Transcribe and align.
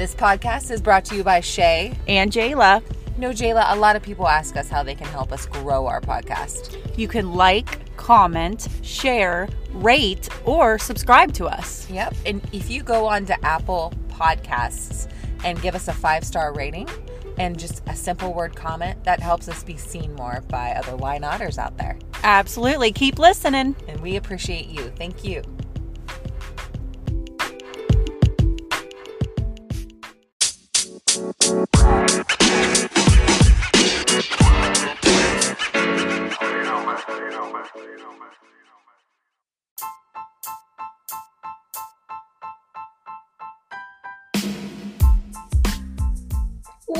This 0.00 0.14
podcast 0.14 0.70
is 0.70 0.80
brought 0.80 1.04
to 1.04 1.14
you 1.14 1.22
by 1.22 1.40
Shay. 1.40 1.92
and 2.08 2.32
Jayla. 2.32 2.82
No, 3.18 3.32
Jayla, 3.32 3.70
a 3.70 3.76
lot 3.76 3.96
of 3.96 4.02
people 4.02 4.26
ask 4.26 4.56
us 4.56 4.70
how 4.70 4.82
they 4.82 4.94
can 4.94 5.06
help 5.08 5.30
us 5.30 5.44
grow 5.44 5.86
our 5.86 6.00
podcast. 6.00 6.78
You 6.96 7.06
can 7.06 7.34
like, 7.34 7.94
comment, 7.98 8.66
share, 8.80 9.46
rate, 9.72 10.26
or 10.46 10.78
subscribe 10.78 11.34
to 11.34 11.44
us. 11.44 11.86
Yep. 11.90 12.14
And 12.24 12.40
if 12.50 12.70
you 12.70 12.82
go 12.82 13.04
on 13.04 13.26
to 13.26 13.44
Apple 13.44 13.92
Podcasts 14.08 15.06
and 15.44 15.60
give 15.60 15.74
us 15.74 15.86
a 15.86 15.92
five 15.92 16.24
star 16.24 16.54
rating 16.54 16.88
and 17.36 17.58
just 17.58 17.82
a 17.86 17.94
simple 17.94 18.32
word 18.32 18.56
comment, 18.56 19.04
that 19.04 19.20
helps 19.20 19.50
us 19.50 19.62
be 19.62 19.76
seen 19.76 20.14
more 20.14 20.42
by 20.48 20.70
other 20.70 20.96
Why 20.96 21.18
Notters 21.18 21.58
out 21.58 21.76
there. 21.76 21.98
Absolutely. 22.24 22.90
Keep 22.92 23.18
listening. 23.18 23.76
And 23.86 24.00
we 24.00 24.16
appreciate 24.16 24.68
you. 24.68 24.90
Thank 24.96 25.24
you. 25.24 25.42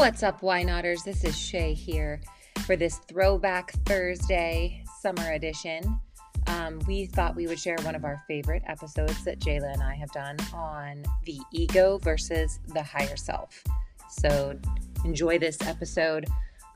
What's 0.01 0.23
up, 0.23 0.41
Why 0.41 0.63
Notters? 0.63 1.03
This 1.03 1.25
is 1.25 1.39
Shay 1.39 1.75
here 1.75 2.23
for 2.65 2.75
this 2.75 3.01
Throwback 3.07 3.73
Thursday 3.85 4.83
summer 4.99 5.33
edition. 5.33 6.01
Um, 6.47 6.81
we 6.89 7.05
thought 7.05 7.37
we 7.37 7.47
would 7.47 7.61
share 7.61 7.77
one 7.83 7.95
of 7.95 8.07
our 8.07 8.25
favorite 8.27 8.63
episodes 8.67 9.23
that 9.25 9.41
Jayla 9.41 9.75
and 9.75 9.83
I 9.83 9.95
have 9.95 10.11
done 10.13 10.39
on 10.55 11.03
the 11.27 11.39
ego 11.53 11.99
versus 11.99 12.61
the 12.69 12.83
higher 12.83 13.15
self. 13.15 13.63
So 14.09 14.59
enjoy 15.05 15.39
this 15.39 15.59
episode. 15.67 16.27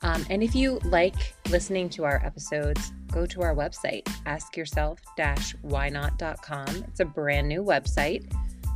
Um, 0.02 0.26
and 0.28 0.42
if 0.42 0.54
you 0.54 0.78
like 0.84 1.34
listening 1.48 1.88
to 1.90 2.04
our 2.04 2.22
episodes, 2.26 2.92
go 3.10 3.24
to 3.24 3.40
our 3.40 3.54
website, 3.54 4.04
askyourself-whynot.com. 4.26 6.84
It's 6.88 7.00
a 7.00 7.06
brand 7.06 7.48
new 7.48 7.64
website 7.64 8.30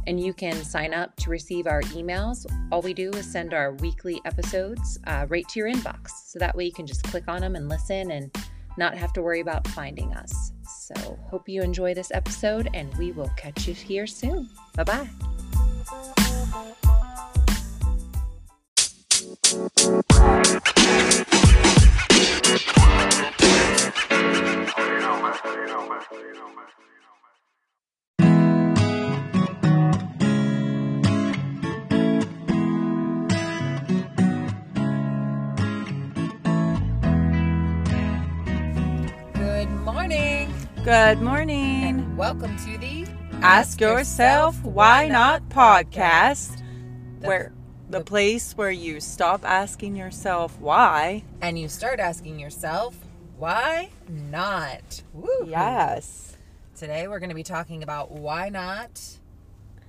and 0.08 0.18
you 0.18 0.32
can 0.32 0.64
sign 0.64 0.94
up 0.94 1.14
to 1.16 1.28
receive 1.28 1.66
our 1.66 1.82
emails. 1.82 2.46
All 2.72 2.80
we 2.80 2.94
do 2.94 3.10
is 3.10 3.30
send 3.30 3.52
our 3.52 3.74
weekly 3.74 4.22
episodes 4.24 4.98
uh, 5.06 5.26
right 5.28 5.46
to 5.50 5.60
your 5.60 5.70
inbox. 5.70 6.08
So 6.24 6.38
that 6.38 6.56
way 6.56 6.64
you 6.64 6.72
can 6.72 6.86
just 6.86 7.02
click 7.04 7.24
on 7.28 7.42
them 7.42 7.54
and 7.54 7.68
listen 7.68 8.10
and 8.10 8.34
not 8.78 8.96
have 8.96 9.12
to 9.12 9.22
worry 9.22 9.40
about 9.40 9.68
finding 9.68 10.14
us. 10.14 10.52
So, 10.62 11.18
hope 11.28 11.48
you 11.48 11.60
enjoy 11.62 11.92
this 11.94 12.10
episode, 12.12 12.70
and 12.72 12.94
we 12.96 13.12
will 13.12 13.30
catch 13.36 13.66
you 13.68 13.74
here 13.74 14.06
soon. 14.06 14.48
Bye 14.76 14.84
bye. 14.84 15.08
Good 26.10 26.77
Good 40.88 41.20
morning. 41.20 41.84
and 41.84 42.16
welcome 42.16 42.56
to 42.64 42.78
the 42.78 43.06
Ask 43.42 43.78
Yourself 43.78 44.58
Why 44.64 45.06
Not 45.06 45.46
podcast, 45.50 46.62
where 47.20 47.52
the 47.90 47.98
the- 47.98 48.04
place 48.06 48.56
where 48.56 48.70
you 48.70 48.98
stop 48.98 49.44
asking 49.44 49.96
yourself 49.96 50.58
why. 50.58 51.24
And 51.42 51.58
you 51.58 51.68
start 51.68 52.00
asking 52.00 52.40
yourself, 52.40 52.96
why 53.36 53.90
not? 54.08 55.02
Woo. 55.12 55.28
Yes. 55.46 56.38
Today 56.74 57.06
we're 57.06 57.18
going 57.18 57.28
to 57.28 57.34
be 57.34 57.42
talking 57.42 57.82
about 57.82 58.10
why 58.10 58.48
not 58.48 59.18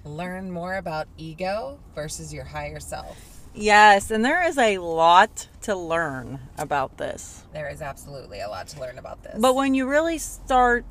learn 0.04 0.52
more 0.52 0.76
about 0.76 1.08
ego 1.16 1.80
versus 1.96 2.34
your 2.34 2.44
higher 2.44 2.82
self. 2.82 3.29
Yes, 3.54 4.12
and 4.12 4.24
there 4.24 4.44
is 4.44 4.58
a 4.58 4.78
lot 4.78 5.48
to 5.64 5.76
learn 5.76 6.40
about 6.58 6.98
this. 6.98 7.44
There 7.54 7.70
is 7.70 7.82
absolutely 7.82 8.40
a 8.42 8.48
lot 8.48 8.68
to 8.70 8.80
learn 8.80 8.98
about 8.98 9.24
this. 9.24 9.36
But 9.40 9.56
when 9.56 9.74
you 9.74 9.88
really 9.88 10.18
start 10.18 10.86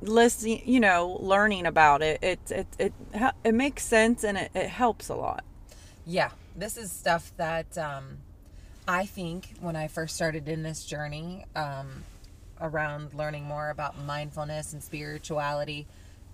listening, 0.00 0.62
you 0.64 0.80
know, 0.80 1.18
learning 1.20 1.66
about 1.66 2.02
it, 2.02 2.22
it 2.22 2.40
it 2.50 2.66
it 2.78 2.92
it, 3.12 3.34
it 3.44 3.54
makes 3.54 3.84
sense 3.84 4.24
and 4.24 4.38
it, 4.38 4.50
it 4.54 4.68
helps 4.68 5.08
a 5.08 5.14
lot. 5.14 5.44
yeah, 6.06 6.30
this 6.56 6.76
is 6.76 6.90
stuff 6.90 7.32
that 7.36 7.76
um, 7.78 8.18
I 8.88 9.06
think 9.06 9.54
when 9.60 9.76
I 9.76 9.88
first 9.88 10.16
started 10.16 10.48
in 10.48 10.62
this 10.62 10.84
journey 10.84 11.44
um, 11.54 12.04
around 12.60 13.14
learning 13.14 13.44
more 13.44 13.70
about 13.70 13.98
mindfulness 13.98 14.72
and 14.72 14.82
spirituality, 14.82 15.86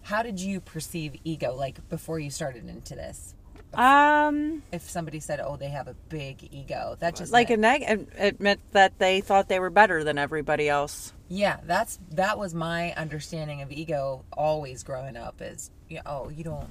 how 0.02 0.22
did 0.22 0.40
you 0.40 0.60
perceive 0.60 1.16
ego 1.24 1.54
like 1.54 1.86
before 1.88 2.18
you 2.18 2.30
started 2.30 2.68
into 2.68 2.94
this? 2.94 3.34
Um, 3.76 4.62
If 4.72 4.88
somebody 4.88 5.20
said, 5.20 5.40
"Oh, 5.40 5.56
they 5.56 5.68
have 5.68 5.86
a 5.88 5.94
big 6.08 6.48
ego," 6.52 6.96
that 7.00 7.14
just 7.14 7.32
like 7.32 7.50
a 7.50 7.56
meant- 7.56 7.82
neg, 7.82 8.08
it, 8.18 8.40
meant 8.40 8.60
that 8.72 8.98
they 8.98 9.20
thought 9.20 9.48
they 9.48 9.60
were 9.60 9.70
better 9.70 10.02
than 10.02 10.18
everybody 10.18 10.68
else. 10.68 11.12
Yeah, 11.28 11.58
that's 11.64 11.98
that 12.10 12.38
was 12.38 12.54
my 12.54 12.92
understanding 12.94 13.60
of 13.62 13.70
ego 13.70 14.24
always 14.32 14.82
growing 14.82 15.16
up 15.16 15.36
is 15.40 15.70
you 15.88 15.96
know, 15.96 16.02
oh, 16.06 16.28
you 16.30 16.42
don't 16.44 16.68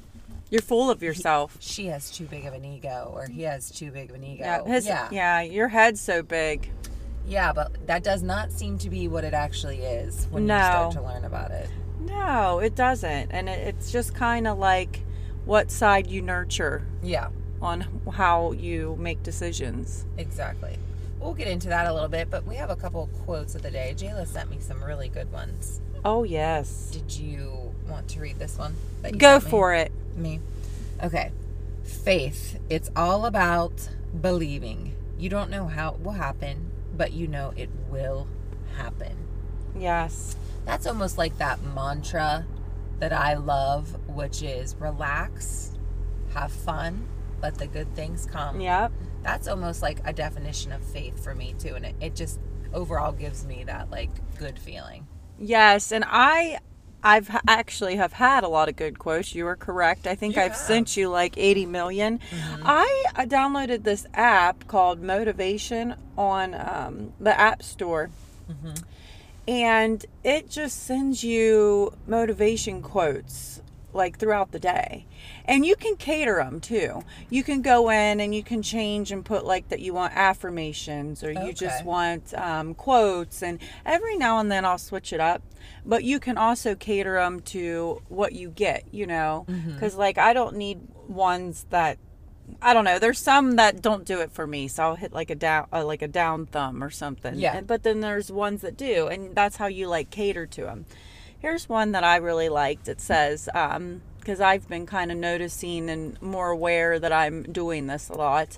You're 0.50 0.62
full 0.62 0.90
of 0.90 1.04
yourself. 1.04 1.58
she 1.60 1.88
has 1.88 2.10
too 2.12 2.26
big 2.26 2.46
of 2.46 2.54
an 2.54 2.66
ego 2.66 3.12
or 3.14 3.28
he 3.28 3.44
has 3.44 3.70
too 3.70 3.92
big 3.92 4.10
of 4.10 4.16
an 4.16 4.24
ego. 4.24 4.44
Yeah, 4.44 4.64
his, 4.66 4.86
yeah. 4.86 5.08
yeah. 5.12 5.42
your 5.42 5.68
head's 5.70 6.02
so 6.02 6.22
big. 6.24 6.72
Yeah, 7.28 7.54
but 7.54 7.88
that 7.88 8.04
does 8.04 8.22
not 8.24 8.52
seem 8.52 8.78
to 8.80 8.90
be 8.90 9.08
what 9.08 9.24
it 9.24 9.34
actually 9.34 9.80
is 9.80 10.28
when 10.32 10.46
No. 10.48 10.56
you 10.58 10.62
start 10.64 10.92
to 10.94 11.02
learn 11.02 11.26
about 11.26 11.52
it. 11.52 11.70
No, 12.02 12.60
it 12.60 12.76
doesn't, 12.76 13.32
and 13.32 13.50
it, 13.50 13.68
it's 13.68 13.92
just 13.92 14.14
kind 14.14 14.48
of 14.48 14.58
like 14.60 15.00
what 15.46 15.72
side 15.72 16.08
you 16.08 16.22
nurture 16.22 16.86
Yeah, 17.04 17.30
on 17.62 17.86
how 18.14 18.52
you 18.52 18.96
make 19.00 19.24
decisions. 19.24 20.06
exactly. 20.18 20.78
We'll 21.20 21.34
get 21.34 21.48
into 21.48 21.70
that 21.70 21.88
a 21.88 21.94
little 21.94 22.10
bit, 22.10 22.30
but 22.30 22.46
we 22.46 22.56
have 22.56 22.70
a 22.70 22.76
couple 22.76 23.10
quotes 23.26 23.56
of 23.56 23.62
the 23.64 23.72
day. 23.72 23.96
Jayla 23.98 24.28
sent 24.28 24.50
me 24.52 24.58
some 24.60 24.84
really 24.84 25.08
good 25.10 25.32
ones. 25.32 25.82
Oh 26.04 26.24
yes, 26.24 26.90
Did 26.92 27.12
you 27.18 27.74
want 27.90 28.08
to 28.10 28.20
read 28.20 28.38
this 28.38 28.58
one? 28.60 28.76
go 29.18 29.36
me? 29.40 29.42
for 29.50 29.74
it. 29.74 29.92
Me. 30.16 30.40
Okay. 31.04 31.32
Faith. 31.84 32.60
It's 32.70 32.92
all 32.96 33.26
about 33.26 33.90
believing. 34.20 34.94
You 35.18 35.30
don't 35.30 35.50
know 35.50 35.66
how 35.68 35.94
it 35.96 36.02
will 36.02 36.12
happen, 36.14 36.70
but 36.96 37.14
you 37.14 37.28
know 37.28 37.54
it 37.58 37.70
will 37.90 38.28
happen. 38.78 39.16
Yes, 39.78 40.36
That's 40.66 40.86
almost 40.88 41.18
like 41.18 41.38
that 41.38 41.60
mantra 41.64 42.46
that 43.00 43.14
I 43.14 43.36
love, 43.36 43.96
which 44.08 44.42
is 44.42 44.76
relax, 44.76 45.78
have 46.34 46.52
fun, 46.52 47.08
let 47.42 47.56
the 47.56 47.68
good 47.68 47.94
things 47.96 48.26
come. 48.26 48.60
yep. 48.62 48.92
That's 49.24 49.48
almost 49.48 49.82
like 49.82 50.00
a 50.06 50.14
definition 50.14 50.72
of 50.72 50.84
faith 50.84 51.24
for 51.24 51.34
me, 51.34 51.56
too. 51.58 51.76
And 51.76 51.86
it, 51.86 51.96
it 52.00 52.16
just 52.16 52.40
overall 52.74 53.12
gives 53.12 53.46
me 53.46 53.64
that 53.64 53.90
like 53.90 54.12
good 54.38 54.60
feeling. 54.60 55.08
Yes, 55.40 55.92
and 55.92 56.04
I 56.08 56.60
I've 57.04 57.30
actually 57.48 57.98
have 57.98 58.14
had 58.14 58.44
a 58.44 58.48
lot 58.48 58.68
of 58.68 58.76
good 58.76 58.98
quotes. 58.98 59.36
You 59.36 59.46
are 59.46 59.56
correct. 59.56 60.08
I 60.08 60.16
think 60.16 60.36
You 60.38 60.42
I've 60.42 60.56
sent 60.56 60.98
you 60.98 61.10
like 61.10 61.38
80 61.38 61.68
million. 61.68 62.20
I, 62.64 63.06
I 63.16 63.28
downloaded 63.28 63.84
this 63.84 64.08
app 64.16 64.68
called 64.68 65.04
Motivation 65.04 65.94
on 66.18 66.56
um, 66.56 67.14
the 67.20 67.40
App 67.40 67.62
Store. 67.62 68.10
And 69.48 70.06
it 70.24 70.50
just 70.50 70.84
sends 70.84 71.24
you 71.24 71.94
motivation 72.08 72.82
quotes 72.82 73.62
like 73.94 74.18
throughout 74.20 74.52
the 74.52 74.60
day. 74.60 75.06
And 75.46 75.66
you 75.66 75.76
can 75.76 75.96
cater 75.96 76.36
them 76.36 76.60
too. 76.60 77.04
You 77.30 77.44
can 77.44 77.62
go 77.62 77.90
in 77.90 78.20
and 78.20 78.36
you 78.36 78.44
can 78.44 78.62
change 78.62 79.12
and 79.12 79.24
put 79.24 79.46
like 79.46 79.70
that 79.70 79.80
you 79.80 79.94
want 79.94 80.14
affirmations 80.16 81.24
or 81.24 81.32
you 81.32 81.54
just 81.54 81.86
want 81.86 82.34
um, 82.34 82.74
quotes. 82.74 83.42
And 83.42 83.60
every 83.86 84.18
now 84.18 84.40
and 84.40 84.52
then 84.52 84.66
I'll 84.66 84.78
switch 84.78 85.14
it 85.14 85.20
up. 85.22 85.42
But 85.86 86.04
you 86.04 86.20
can 86.20 86.38
also 86.38 86.76
cater 86.76 87.14
them 87.14 87.40
to 87.42 88.02
what 88.10 88.34
you 88.34 88.50
get, 88.50 88.84
you 88.94 89.08
know? 89.08 89.46
Because 89.48 89.96
like 89.96 90.18
I 90.18 90.34
don't 90.34 90.58
need 90.58 90.80
ones 91.08 91.66
that 91.70 91.98
I 92.62 92.74
don't 92.74 92.86
know. 92.86 93.00
There's 93.00 93.20
some 93.20 93.56
that 93.58 93.82
don't 93.82 94.06
do 94.06 94.22
it 94.22 94.32
for 94.32 94.46
me, 94.48 94.68
so 94.68 94.84
I'll 94.84 94.96
hit 94.96 95.14
like 95.14 95.30
a 95.30 95.36
down, 95.36 95.68
uh, 95.74 95.86
like 95.86 96.02
a 96.02 96.08
down 96.08 96.46
thumb 96.46 96.84
or 96.84 96.90
something. 96.90 97.36
Yeah. 97.36 97.58
And, 97.58 97.68
but 97.68 97.84
then 97.84 98.02
there's 98.02 98.32
ones 98.32 98.62
that 98.62 98.78
do, 98.78 99.08
and 99.08 99.36
that's 99.36 99.58
how 99.58 99.68
you 99.68 99.88
like 99.88 100.10
cater 100.10 100.46
to 100.46 100.62
them. 100.62 100.86
Here's 101.40 101.70
one 101.70 101.92
that 101.92 102.04
I 102.04 102.18
really 102.18 102.50
liked. 102.50 102.88
It 102.88 103.02
says, 103.02 103.50
um, 103.54 104.02
because 104.20 104.42
I've 104.42 104.68
been 104.68 104.88
kind 104.88 105.12
of 105.12 105.18
noticing 105.18 105.90
and 105.90 106.20
more 106.22 106.50
aware 106.50 106.98
that 106.98 107.14
I'm 107.14 107.44
doing 107.44 107.86
this 107.86 108.10
a 108.10 108.14
lot. 108.14 108.58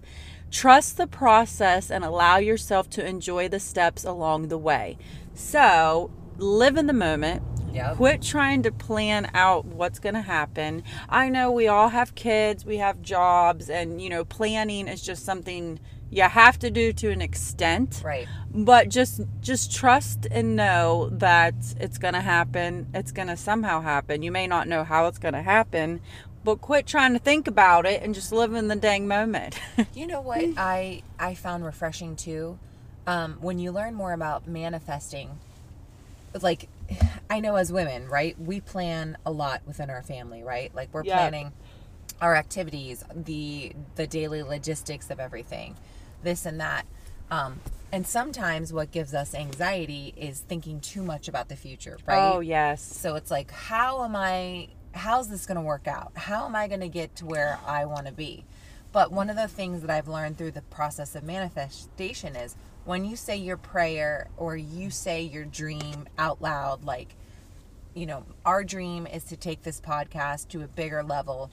Trust 0.50 0.96
the 0.96 1.08
process 1.08 1.92
and 1.92 2.06
allow 2.06 2.38
yourself 2.38 2.90
to 2.92 3.06
enjoy 3.06 3.50
the 3.50 3.60
steps 3.60 4.06
along 4.06 4.48
the 4.48 4.58
way. 4.58 4.98
So 5.34 6.10
live 6.38 6.78
in 6.78 6.88
the 6.88 6.94
moment, 6.94 7.44
Yep. 7.74 7.96
Quit 7.98 8.22
trying 8.22 8.64
to 8.64 8.72
plan 8.72 9.30
out 9.34 9.66
what's 9.66 10.00
going 10.00 10.16
to 10.16 10.22
happen. 10.22 10.84
I 11.10 11.30
know 11.30 11.52
we 11.52 11.68
all 11.68 11.90
have 11.90 12.16
kids, 12.16 12.66
we 12.66 12.78
have 12.78 13.02
jobs, 13.02 13.70
and 13.70 14.02
you 14.02 14.10
know, 14.10 14.26
planning 14.26 14.88
is 14.88 15.02
just 15.02 15.26
something 15.26 15.80
you 16.10 16.24
have 16.24 16.58
to 16.60 16.72
do 16.72 16.94
to 16.94 17.10
an 17.12 17.22
extent. 17.22 18.02
Right. 18.04 18.28
But 18.54 18.90
just 18.90 19.22
just 19.42 19.76
trust 19.76 20.28
and 20.32 20.56
know 20.56 21.10
that 21.12 21.56
it's 21.80 21.98
going 21.98 22.14
to 22.14 22.22
happen. 22.22 22.88
It's 22.94 23.12
going 23.12 23.28
to 23.28 23.38
somehow 23.38 23.82
happen. 23.82 24.22
You 24.22 24.32
may 24.32 24.48
not 24.48 24.68
know 24.68 24.84
how 24.84 25.08
it's 25.08 25.20
going 25.20 25.34
to 25.34 25.42
happen, 25.42 26.02
but 26.44 26.62
quit 26.62 26.88
trying 26.88 27.14
to 27.14 27.20
think 27.20 27.48
about 27.48 27.86
it 27.86 28.02
and 28.02 28.16
just 28.16 28.32
live 28.32 28.54
in 28.54 28.70
the 28.70 28.76
dang 28.76 29.08
moment. 29.08 29.60
You 29.94 30.08
know 30.08 30.22
what 30.22 30.44
I 30.58 31.02
I 31.20 31.34
found 31.34 31.66
refreshing 31.66 32.16
too, 32.16 32.60
um, 33.08 33.38
when 33.42 33.58
you 33.60 33.72
learn 33.72 33.96
more 33.96 34.14
about 34.14 34.48
manifesting. 34.48 35.40
Like, 36.44 36.70
I 37.30 37.40
know 37.40 37.56
as 37.56 37.72
women, 37.72 38.08
right? 38.08 38.40
We 38.40 38.62
plan 38.62 39.18
a 39.26 39.32
lot 39.32 39.62
within 39.66 39.90
our 39.90 40.02
family, 40.04 40.44
right? 40.44 40.74
Like 40.74 40.90
we're 40.94 41.04
Yeah. 41.04 41.16
planning 41.16 41.52
our 42.22 42.36
activities, 42.36 43.04
the 43.14 43.74
the 43.96 44.08
daily 44.08 44.42
logistics 44.44 45.10
of 45.10 45.20
everything, 45.20 45.76
this 46.24 46.46
and 46.46 46.60
that. 46.60 46.86
Um, 47.30 47.60
and 47.92 48.08
sometimes 48.08 48.74
what 48.74 48.92
gives 48.92 49.14
us 49.14 49.34
anxiety 49.36 50.14
is 50.18 50.40
thinking 50.42 50.80
too 50.80 51.04
much 51.04 51.28
about 51.28 51.48
the 51.50 51.56
future, 51.56 51.98
right? 52.06 52.24
Oh, 52.36 52.40
yes. 52.40 52.82
So 52.82 53.16
it's 53.16 53.30
like, 53.32 53.52
how 53.52 54.04
am 54.04 54.16
I, 54.16 54.70
how's 54.94 55.30
this 55.30 55.46
going 55.46 55.56
to 55.56 55.62
work 55.62 55.88
out? 55.88 56.12
How 56.16 56.46
am 56.46 56.56
I 56.56 56.68
going 56.68 56.80
to 56.82 56.90
get 56.90 57.16
to 57.18 57.26
where 57.26 57.60
I 57.66 57.86
want 57.86 58.08
to 58.08 58.12
be? 58.14 58.46
But 58.94 59.12
one 59.12 59.30
of 59.30 59.36
the 59.36 59.48
things 59.48 59.82
that 59.82 59.90
I've 59.90 60.08
learned 60.08 60.38
through 60.38 60.52
the 60.52 60.62
process 60.64 61.16
of 61.16 61.24
manifestation 61.24 62.36
is 62.36 62.56
when 62.88 63.04
you 63.04 63.16
say 63.18 63.36
your 63.36 63.58
prayer 63.58 64.30
or 64.38 64.56
you 64.56 64.90
say 64.90 65.22
your 65.22 65.44
dream 65.46 66.08
out 66.18 66.42
loud, 66.42 66.86
like, 66.86 67.16
you 67.94 68.06
know, 68.06 68.24
our 68.46 68.64
dream 68.64 69.06
is 69.06 69.26
to 69.26 69.36
take 69.36 69.62
this 69.64 69.82
podcast 69.82 70.48
to 70.50 70.62
a 70.64 70.68
bigger 70.68 71.04
level 71.04 71.52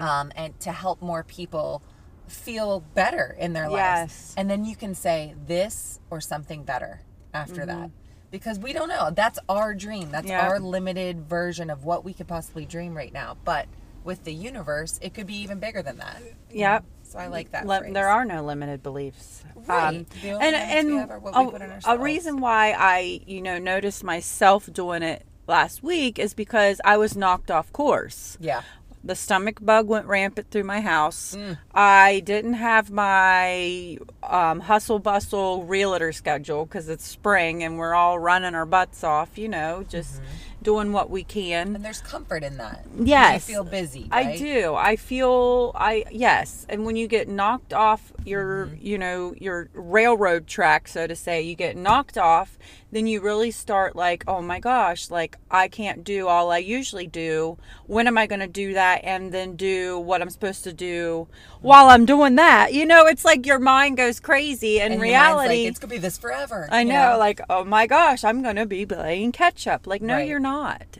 um, 0.00 0.32
and 0.34 0.58
to 0.60 0.72
help 0.72 1.00
more 1.02 1.22
people 1.22 1.82
feel 2.26 2.80
better 2.94 3.36
in 3.38 3.52
their 3.52 3.68
lives. 3.68 4.12
Yes. 4.12 4.34
And 4.36 4.48
then 4.50 4.64
you 4.64 4.74
can 4.74 4.94
say 4.94 5.34
this 5.46 6.00
or 6.10 6.20
something 6.20 6.64
better 6.64 7.00
after 7.34 7.66
that. 7.66 7.90
Because 8.30 8.58
we 8.58 8.72
don't 8.72 8.88
know. 8.88 9.10
That's 9.14 9.38
our 9.48 9.74
dream. 9.74 10.10
That's 10.10 10.26
Yeah. 10.28 10.48
our 10.48 10.58
limited 10.58 11.28
version 11.28 11.70
of 11.70 11.84
what 11.84 12.04
we 12.04 12.12
could 12.14 12.26
possibly 12.28 12.64
dream 12.66 12.96
right 12.96 13.12
now. 13.12 13.36
But 13.44 13.66
with 14.04 14.24
the 14.24 14.32
universe, 14.32 14.98
it 15.02 15.14
could 15.14 15.26
be 15.26 15.36
even 15.36 15.58
bigger 15.60 15.82
than 15.82 15.98
that. 15.98 16.22
Yep. 16.50 16.84
So 17.12 17.18
I 17.18 17.26
like 17.26 17.50
that. 17.50 17.66
Phrase. 17.66 17.92
there 17.92 18.08
are 18.08 18.24
no 18.24 18.42
limited 18.42 18.82
beliefs. 18.82 19.44
Um, 19.56 19.64
Right. 19.68 20.06
Only 20.24 20.30
and 20.30 20.56
and 20.56 20.98
have 20.98 21.10
are 21.10 21.18
what 21.18 21.34
we 21.36 21.66
a, 21.66 21.80
a 21.94 21.98
reason 21.98 22.40
why 22.40 22.72
I, 22.72 23.20
you 23.26 23.42
know, 23.42 23.58
noticed 23.58 24.02
myself 24.02 24.72
doing 24.72 25.02
it 25.02 25.24
last 25.46 25.82
week 25.82 26.18
is 26.18 26.32
because 26.34 26.80
I 26.84 26.96
was 26.96 27.16
knocked 27.16 27.50
off 27.50 27.72
course. 27.72 28.38
Yeah. 28.40 28.62
The 29.04 29.14
stomach 29.14 29.58
bug 29.60 29.88
went 29.88 30.06
rampant 30.06 30.50
through 30.50 30.64
my 30.64 30.80
house. 30.80 31.34
Mm. 31.36 31.58
I 31.74 32.20
didn't 32.20 32.54
have 32.54 32.90
my 32.90 33.98
um, 34.22 34.60
hustle 34.60 35.00
bustle 35.00 35.64
realtor 35.64 36.12
schedule 36.12 36.64
because 36.64 36.88
it's 36.88 37.04
spring 37.06 37.62
and 37.62 37.78
we're 37.78 37.94
all 37.94 38.18
running 38.18 38.54
our 38.54 38.66
butts 38.66 39.04
off, 39.04 39.36
you 39.36 39.48
know, 39.48 39.84
just 39.88 40.14
Mm-hmm. 40.14 40.26
Doing 40.62 40.92
what 40.92 41.10
we 41.10 41.24
can. 41.24 41.74
And 41.76 41.84
there's 41.84 42.00
comfort 42.00 42.42
in 42.42 42.56
that. 42.58 42.84
Yes. 42.98 43.48
You 43.48 43.54
feel 43.56 43.64
busy. 43.64 44.08
I 44.10 44.36
do. 44.36 44.74
I 44.74 44.96
feel 44.96 45.72
I 45.74 46.04
yes. 46.10 46.66
And 46.68 46.84
when 46.84 46.96
you 46.96 47.06
get 47.08 47.28
knocked 47.28 47.72
off 47.72 48.12
your, 48.24 48.66
Mm-hmm. 48.66 48.86
you 48.86 48.98
know, 48.98 49.34
your 49.38 49.68
railroad 49.74 50.46
track, 50.46 50.86
so 50.88 51.06
to 51.06 51.16
say, 51.16 51.42
you 51.42 51.54
get 51.54 51.76
knocked 51.76 52.16
off, 52.18 52.58
then 52.92 53.06
you 53.06 53.20
really 53.22 53.50
start 53.50 53.96
like, 53.96 54.22
oh 54.28 54.42
my 54.42 54.60
gosh, 54.60 55.10
like 55.10 55.36
I 55.50 55.68
can't 55.68 56.04
do 56.04 56.28
all 56.28 56.50
I 56.52 56.58
usually 56.58 57.06
do. 57.06 57.56
When 57.86 58.06
am 58.06 58.18
I 58.18 58.26
going 58.26 58.40
to 58.40 58.46
do 58.46 58.74
that 58.74 59.02
and 59.04 59.32
then 59.32 59.56
do 59.56 59.98
what 59.98 60.20
I'm 60.20 60.28
supposed 60.30 60.62
to 60.64 60.72
do 60.72 61.26
while 61.62 61.88
I'm 61.88 62.04
doing 62.04 62.34
that? 62.36 62.74
You 62.74 62.84
know, 62.84 63.06
it's 63.06 63.24
like 63.24 63.46
your 63.46 63.58
mind 63.58 63.96
goes 63.96 64.20
crazy. 64.20 64.78
In 64.78 64.92
And 64.92 65.00
reality, 65.02 65.48
like, 65.62 65.68
it's 65.70 65.78
gonna 65.78 65.90
be 65.90 65.98
this 65.98 66.18
forever. 66.18 66.68
I 66.70 66.84
know, 66.84 67.16
like, 67.18 67.40
oh 67.48 67.64
my 67.64 67.86
gosh, 67.86 68.24
I'm 68.24 68.42
to 68.42 68.66
be 68.66 68.84
playing 68.84 69.32
catch 69.32 69.66
up. 69.66 69.86
Like, 69.86 70.02
no, 70.02 70.14
Right. 70.16 70.28
you're 70.28 70.38
not. 70.38 70.51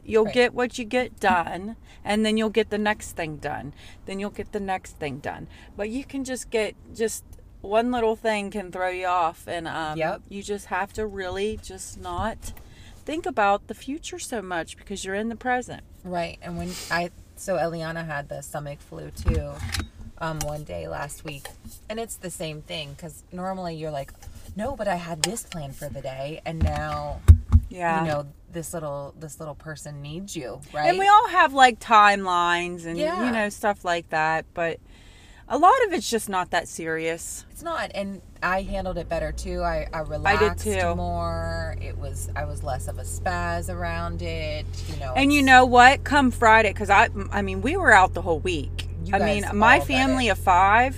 You'll 0.04 0.24
Right. 0.24 0.34
get 0.34 0.54
what 0.54 0.78
you 0.78 0.84
get 0.84 1.20
done, 1.20 1.76
and 2.04 2.24
then 2.24 2.36
you'll 2.36 2.50
get 2.50 2.70
the 2.70 2.78
next 2.78 3.12
thing 3.12 3.36
done. 3.36 3.74
Then 4.06 4.18
you'll 4.20 4.30
get 4.30 4.52
the 4.52 4.60
next 4.60 4.92
thing 4.98 5.18
done. 5.18 5.46
But 5.76 5.90
you 5.90 6.04
can 6.04 6.24
just 6.24 6.50
get 6.50 6.74
just 6.94 7.24
one 7.60 7.90
little 7.92 8.16
thing 8.16 8.50
can 8.50 8.72
throw 8.72 8.88
you 8.88 9.06
off, 9.06 9.46
and 9.46 9.68
um, 9.68 9.96
Yep. 9.98 10.22
you 10.28 10.42
just 10.42 10.66
have 10.66 10.92
to 10.94 11.06
really 11.06 11.58
just 11.62 12.00
not 12.00 12.52
think 13.04 13.26
about 13.26 13.66
the 13.68 13.74
future 13.74 14.18
so 14.18 14.40
much 14.42 14.76
because 14.76 15.04
you're 15.04 15.14
in 15.14 15.28
the 15.28 15.36
present. 15.36 15.82
Right. 16.04 16.38
And 16.42 16.56
when 16.58 16.70
I 16.90 17.10
so 17.36 17.56
Eliana 17.56 18.06
had 18.06 18.28
the 18.28 18.40
stomach 18.42 18.80
flu 18.80 19.10
too, 19.10 19.52
um, 20.18 20.38
one 20.44 20.62
day 20.64 20.86
last 20.88 21.24
week, 21.24 21.48
and 21.88 21.98
it's 22.00 22.16
the 22.16 22.30
same 22.30 22.62
thing 22.62 22.92
because 22.94 23.22
normally 23.32 23.74
you're 23.76 23.90
like, 23.90 24.12
no, 24.56 24.76
but 24.76 24.86
I 24.88 24.96
had 24.96 25.22
this 25.22 25.42
plan 25.44 25.72
for 25.72 25.88
the 25.88 26.00
day, 26.00 26.40
and 26.44 26.58
now 26.62 27.20
Yeah. 27.72 28.02
you 28.02 28.08
know 28.08 28.26
this 28.50 28.74
little 28.74 29.14
this 29.18 29.38
little 29.40 29.54
person 29.54 30.02
needs 30.02 30.36
you, 30.36 30.60
right? 30.74 30.88
And 30.88 30.98
we 30.98 31.08
all 31.08 31.28
have 31.28 31.52
like 31.54 31.80
timelines 31.80 32.84
and 32.86 32.98
Yeah. 32.98 33.24
you 33.24 33.32
know 33.32 33.48
stuff 33.48 33.84
like 33.84 34.10
that, 34.10 34.44
but 34.54 34.78
a 35.48 35.58
lot 35.58 35.74
of 35.86 35.92
it's 35.92 36.08
just 36.08 36.28
not 36.28 36.50
that 36.52 36.68
serious. 36.68 37.44
It's 37.50 37.62
not, 37.62 37.90
and 37.94 38.22
I 38.42 38.62
handled 38.62 38.96
it 38.96 39.08
better 39.08 39.32
too. 39.32 39.60
I, 39.62 39.86
I 39.92 40.00
relaxed 40.00 40.64
too. 40.64 40.94
more. 40.94 41.76
It 41.80 41.98
was 41.98 42.30
I 42.36 42.44
was 42.44 42.62
less 42.62 42.88
of 42.88 42.98
a 42.98 43.02
spaz 43.02 43.68
around 43.72 44.22
it, 44.22 44.64
you 44.88 44.98
know. 44.98 45.12
And 45.14 45.32
you 45.32 45.42
know 45.42 45.66
what? 45.66 46.04
Come 46.04 46.30
Friday, 46.30 46.70
because 46.72 46.90
I, 46.90 47.08
I 47.30 47.42
mean, 47.42 47.60
we 47.60 47.76
were 47.76 47.92
out 47.92 48.14
the 48.14 48.22
whole 48.22 48.38
week. 48.40 48.88
I 49.12 49.18
mean, 49.18 49.44
my 49.54 49.80
family 49.80 50.28
of 50.28 50.38
five, 50.38 50.96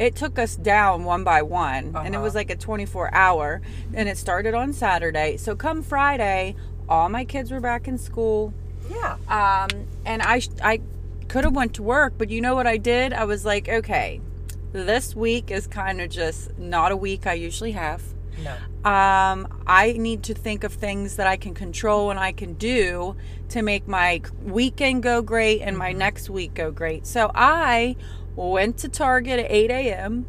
it 0.00 0.16
took 0.16 0.38
us 0.38 0.56
down 0.56 1.04
one 1.04 1.22
by 1.24 1.42
one, 1.42 1.94
and 1.94 2.08
it 2.08 2.14
Uh-huh. 2.16 2.22
was 2.24 2.34
like 2.34 2.50
a 2.50 2.56
24 2.56 3.14
hour, 3.14 3.60
and 3.94 4.08
it 4.08 4.16
started 4.16 4.54
on 4.54 4.72
Saturday. 4.72 5.36
So 5.36 5.54
come 5.54 5.82
Friday, 5.82 6.56
all 6.88 7.08
my 7.10 7.24
kids 7.24 7.50
were 7.52 7.60
back 7.60 7.86
in 7.86 7.98
school, 7.98 8.52
yeah, 8.90 9.16
um, 9.28 9.68
and 10.06 10.22
I, 10.22 10.40
I 10.64 10.80
could 11.28 11.44
have 11.44 11.54
went 11.54 11.74
to 11.74 11.82
work, 11.82 12.14
but 12.18 12.30
you 12.30 12.40
know 12.40 12.54
what 12.56 12.66
I 12.66 12.78
did? 12.78 13.12
I 13.12 13.24
was 13.24 13.44
like, 13.44 13.68
okay, 13.68 14.20
this 14.72 15.14
week 15.14 15.50
is 15.50 15.66
kind 15.66 16.00
of 16.00 16.08
just 16.10 16.58
not 16.58 16.90
a 16.92 16.96
week 16.96 17.26
I 17.26 17.34
usually 17.34 17.72
have 17.72 18.02
no, 18.42 18.52
um, 18.90 19.46
I 19.66 19.92
need 19.98 20.22
to 20.22 20.34
think 20.34 20.64
of 20.64 20.72
things 20.72 21.16
that 21.16 21.26
I 21.26 21.36
can 21.36 21.52
control 21.54 22.10
and 22.10 22.18
I 22.18 22.32
can 22.32 22.54
do 22.54 23.16
to 23.50 23.60
make 23.62 23.86
my 23.86 24.22
weekend 24.44 25.02
go 25.02 25.20
great 25.20 25.60
and 25.60 25.76
my 25.76 25.92
next 25.92 26.30
week 26.30 26.54
go 26.54 26.70
great. 26.70 27.06
So 27.06 27.30
I 27.34 27.96
went 28.48 28.78
to 28.78 28.88
Target 28.88 29.40
at 29.40 29.50
8 29.50 29.70
a.m., 29.70 30.26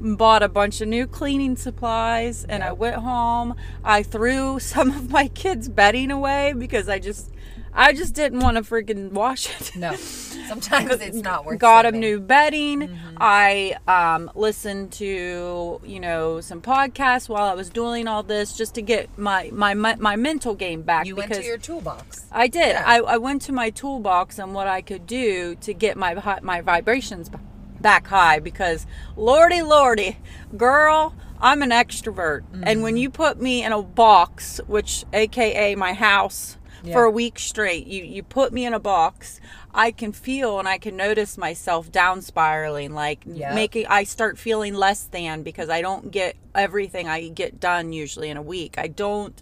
bought 0.00 0.42
a 0.42 0.48
bunch 0.48 0.80
of 0.80 0.88
new 0.88 1.06
cleaning 1.06 1.56
supplies, 1.56 2.44
and 2.44 2.62
I 2.64 2.72
went 2.72 2.96
home. 2.96 3.54
I 3.84 4.02
threw 4.02 4.58
some 4.72 4.90
of 4.90 5.10
my 5.10 5.28
kids' 5.28 5.68
bedding 5.68 6.10
away 6.10 6.54
because 6.56 6.88
I 6.88 6.98
just. 6.98 7.30
I 7.74 7.94
just 7.94 8.14
didn't 8.14 8.40
want 8.40 8.58
to 8.58 8.62
freaking 8.62 9.12
wash 9.12 9.48
it. 9.48 9.74
no. 9.76 9.94
Sometimes 10.60 10.90
it's 11.00 11.16
not 11.16 11.46
worth. 11.46 11.58
got 11.58 11.82
them 11.82 11.94
saving. 11.94 12.00
new 12.00 12.20
bedding. 12.20 12.80
Mm-hmm. 12.80 13.16
I 13.18 13.76
um, 13.88 14.30
listened 14.34 14.92
to 14.94 15.80
you 15.82 16.00
know 16.00 16.42
some 16.42 16.60
podcasts 16.60 17.30
while 17.30 17.44
I 17.44 17.54
was 17.54 17.70
doing 17.70 18.06
all 18.08 18.22
this 18.22 18.54
just 18.54 18.74
to 18.74 18.82
get 18.82 19.16
my 19.16 19.48
my 19.52 19.72
my, 19.72 19.94
my 19.96 20.16
mental 20.16 20.54
game 20.54 20.82
back. 20.82 21.06
You 21.06 21.14
because 21.14 21.30
went 21.30 21.42
to 21.42 21.48
your 21.48 21.56
toolbox. 21.56 22.26
I 22.30 22.48
did. 22.48 22.72
Yeah. 22.72 22.84
I, 22.86 22.98
I 22.98 23.16
went 23.16 23.40
to 23.42 23.52
my 23.52 23.70
toolbox 23.70 24.38
and 24.38 24.52
what 24.52 24.66
I 24.66 24.82
could 24.82 25.06
do 25.06 25.54
to 25.56 25.72
get 25.72 25.96
my 25.96 26.40
my 26.42 26.60
vibrations 26.60 27.30
b- 27.30 27.38
back 27.82 28.06
high 28.06 28.38
because 28.38 28.86
lordy 29.16 29.62
lordy, 29.62 30.18
girl. 30.56 31.14
I'm 31.40 31.60
an 31.62 31.70
extrovert, 31.70 32.42
and 32.52 32.64
Mm-hmm. 32.64 32.82
when 32.82 32.96
you 32.96 33.10
put 33.10 33.40
me 33.42 33.64
in 33.64 33.72
a 33.72 33.82
box, 33.82 34.60
which 34.68 35.04
AKA 35.12 35.74
my 35.74 35.92
house, 35.92 36.56
Yeah. 36.84 36.92
for 36.94 37.02
a 37.04 37.10
week 37.10 37.38
straight, 37.40 37.86
you 37.88 38.04
you 38.04 38.22
put 38.22 38.52
me 38.52 38.64
in 38.64 38.72
a 38.74 38.78
box, 38.78 39.40
I 39.74 39.90
can 39.90 40.12
feel 40.12 40.58
and 40.60 40.68
I 40.68 40.78
can 40.78 40.96
notice 40.96 41.36
myself 41.36 41.90
down 41.90 42.22
spiraling, 42.22 42.92
like 42.94 43.24
Yeah. 43.26 43.54
making. 43.54 43.86
I 43.88 44.04
start 44.04 44.38
feeling 44.38 44.74
less 44.74 45.02
than 45.04 45.42
because 45.42 45.68
I 45.68 45.80
don't 45.82 46.10
get 46.12 46.36
everything 46.54 47.08
I 47.08 47.28
get 47.28 47.58
done 47.58 47.92
usually 47.92 48.30
in 48.30 48.36
a 48.36 48.42
week. 48.42 48.76
I 48.78 48.86
don't 48.86 49.40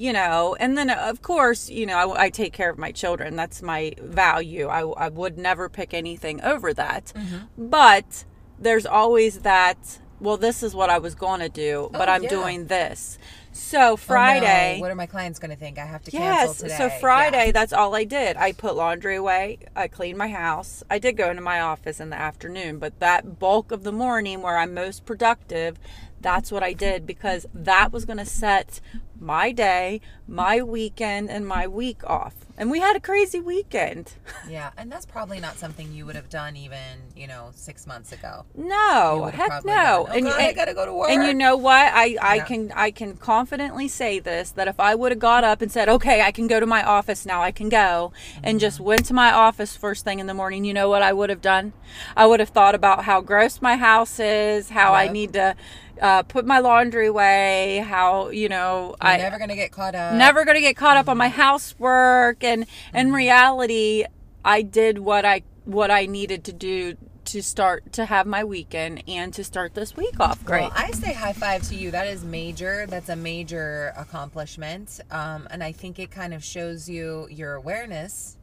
you 0.00 0.12
know 0.14 0.56
and 0.58 0.78
then 0.78 0.88
of 0.88 1.20
course 1.20 1.68
you 1.68 1.84
know 1.84 1.98
I, 2.12 2.24
I 2.26 2.30
take 2.30 2.52
care 2.54 2.70
of 2.70 2.78
my 2.78 2.90
children 3.02 3.36
that's 3.36 3.60
my 3.60 3.92
value 4.00 4.66
I, 4.68 4.80
I 5.06 5.08
would 5.10 5.36
never 5.36 5.68
pick 5.68 5.92
anything 5.92 6.40
over 6.42 6.72
that 6.74 7.12
Mm-hmm. 7.14 7.68
but 7.70 8.24
there's 8.58 8.86
always 8.86 9.40
that 9.40 9.98
well 10.20 10.38
this 10.38 10.62
is 10.62 10.74
what 10.74 10.88
i 10.90 10.98
was 10.98 11.14
going 11.14 11.40
to 11.40 11.48
do 11.66 11.90
but 11.92 12.08
Oh, 12.08 12.12
i'm 12.12 12.22
yeah. 12.22 12.28
doing 12.38 12.66
this 12.66 13.18
so 13.52 13.78
Oh, 13.80 13.90
no, 13.90 13.96
friday 13.96 14.78
what 14.80 14.90
are 14.90 14.94
my 14.94 15.06
clients 15.06 15.38
going 15.38 15.50
to 15.50 15.56
think? 15.56 15.76
I 15.78 15.84
have 15.84 16.04
to 16.04 16.10
cancel 16.12 16.48
Yes. 16.52 16.58
today. 16.58 16.76
So 16.76 16.88
Friday, 16.88 17.50
that's 17.50 17.72
all 17.72 17.94
I 17.96 18.04
did. 18.04 18.36
I 18.36 18.52
put 18.52 18.76
laundry 18.76 19.16
away. 19.16 19.58
I 19.74 19.88
cleaned 19.88 20.18
my 20.18 20.28
house. 20.28 20.84
I 20.88 20.98
did 21.00 21.16
go 21.16 21.28
into 21.30 21.42
my 21.42 21.60
office 21.60 21.98
in 21.98 22.10
the 22.10 22.16
afternoon, 22.16 22.78
but 22.78 23.00
that 23.00 23.40
bulk 23.40 23.72
of 23.72 23.82
the 23.82 23.90
morning 23.92 24.40
where 24.40 24.56
I'm 24.56 24.72
most 24.72 25.04
productive, 25.04 25.78
that's 26.20 26.52
what 26.52 26.62
I 26.62 26.72
did 26.74 27.06
because 27.06 27.44
that 27.52 27.92
was 27.92 28.04
going 28.04 28.18
to 28.18 28.24
set 28.24 28.80
my 29.20 29.52
day, 29.52 30.00
my 30.26 30.62
weekend, 30.62 31.30
and 31.30 31.46
my 31.46 31.66
week 31.66 32.02
off. 32.04 32.34
And 32.56 32.70
we 32.70 32.80
had 32.80 32.96
a 32.96 33.00
crazy 33.00 33.40
weekend. 33.40 34.14
Yeah, 34.48 34.70
and 34.76 34.90
that's 34.90 35.06
probably 35.06 35.38
not 35.38 35.58
something 35.58 35.92
you 35.92 36.06
would 36.06 36.16
have 36.16 36.28
done 36.30 36.56
even, 36.56 36.98
you 37.14 37.26
know, 37.26 37.50
six 37.54 37.86
months 37.86 38.10
ago. 38.10 38.46
No, 38.56 39.26
heck 39.32 39.64
no. 39.64 39.72
gone, 39.72 40.06
"Oh, 40.08 40.12
and, 40.12 40.26
God, 40.26 40.40
I 40.40 40.52
gotta 40.52 40.74
go 40.74 40.86
to 40.86 40.92
work. 40.94 41.10
And 41.10 41.24
you 41.24 41.34
know 41.34 41.56
what? 41.56 41.92
I, 41.94 42.16
I 42.20 42.36
Yeah. 42.36 42.44
can 42.46 42.72
I 42.74 42.90
can 42.90 43.16
confidently 43.16 43.86
say 43.86 44.18
this 44.18 44.50
that 44.52 44.66
if 44.66 44.80
I 44.80 44.94
would 44.94 45.12
have 45.12 45.18
got 45.18 45.44
up 45.44 45.62
and 45.62 45.70
said, 45.70 45.88
"Okay, 45.88 46.22
I 46.22 46.32
can 46.32 46.46
go 46.46 46.58
to 46.58 46.66
my 46.66 46.82
office 46.82 47.24
now. 47.26 47.42
I 47.42 47.52
can 47.52 47.68
go," 47.68 48.12
and 48.42 48.56
Mm-hmm. 48.56 48.58
just 48.58 48.80
went 48.80 49.04
to 49.06 49.14
my 49.14 49.30
office 49.30 49.76
first 49.76 50.04
thing 50.04 50.18
in 50.18 50.26
the 50.26 50.34
morning, 50.34 50.64
you 50.64 50.74
know 50.74 50.88
what 50.88 51.02
I 51.02 51.12
would 51.12 51.30
have 51.30 51.42
done? 51.42 51.72
I 52.16 52.26
would 52.26 52.40
have 52.40 52.48
thought 52.50 52.74
about 52.74 53.04
how 53.04 53.20
gross 53.20 53.60
my 53.62 53.76
house 53.76 54.18
is, 54.18 54.70
how 54.70 54.94
I 54.94 55.08
need 55.08 55.34
to 55.34 55.54
uh, 56.00 56.22
put 56.22 56.46
my 56.46 56.58
laundry 56.60 57.06
away, 57.08 57.84
how 57.86 58.30
you 58.30 58.48
know 58.48 58.96
You're 59.02 59.10
I 59.12 59.16
never 59.18 59.38
gonna 59.38 59.54
get 59.56 59.70
caught 59.72 59.94
up. 59.94 60.14
never 60.14 60.44
to 60.44 60.60
get 60.60 60.76
caught 60.76 60.96
up 60.96 61.08
on 61.08 61.16
my 61.18 61.28
housework 61.28 62.42
and 62.44 62.66
Mm-hmm. 62.66 62.96
in 62.96 63.12
reality 63.12 64.04
i 64.44 64.62
did 64.62 64.98
what 64.98 65.24
i 65.24 65.42
what 65.64 65.90
i 65.90 66.06
needed 66.06 66.44
to 66.44 66.52
do 66.52 66.96
to 67.26 67.42
start 67.42 67.92
to 67.92 68.04
have 68.06 68.26
my 68.26 68.42
weekend 68.42 69.02
and 69.06 69.32
to 69.34 69.44
start 69.44 69.74
this 69.74 69.96
week 69.96 70.18
off 70.18 70.42
great 70.44 70.62
Well, 70.62 70.72
I 70.74 70.90
say 70.92 71.12
high 71.12 71.34
five 71.34 71.62
to 71.68 71.74
you. 71.76 71.90
That 71.92 72.06
is 72.08 72.24
major. 72.24 72.86
That's 72.88 73.08
a 73.10 73.14
major 73.16 73.92
accomplishment. 73.96 75.00
Um, 75.10 75.46
and 75.50 75.62
I 75.62 75.70
think 75.72 75.98
it 75.98 76.10
kind 76.10 76.32
of 76.34 76.42
shows 76.42 76.88
you 76.88 77.28
your 77.30 77.54
awareness, 77.54 78.36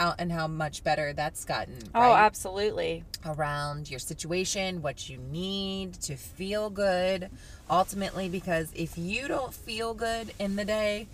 how 0.00 0.14
and 0.18 0.32
how 0.32 0.46
much 0.46 0.82
better 0.82 1.12
that's 1.12 1.44
gotten. 1.44 1.76
oh 1.94 2.00
right? 2.00 2.24
absolutely 2.24 3.04
around 3.26 3.90
your 3.90 3.98
situation, 3.98 4.80
what 4.80 5.10
you 5.10 5.18
need 5.18 5.92
to 5.94 6.16
feel 6.16 6.70
good. 6.70 7.28
Ultimately, 7.68 8.28
because 8.28 8.72
if 8.74 8.96
you 8.96 9.28
don't 9.28 9.52
feel 9.52 9.92
good 9.92 10.32
in 10.38 10.56
the 10.56 10.64
day, 10.64 11.06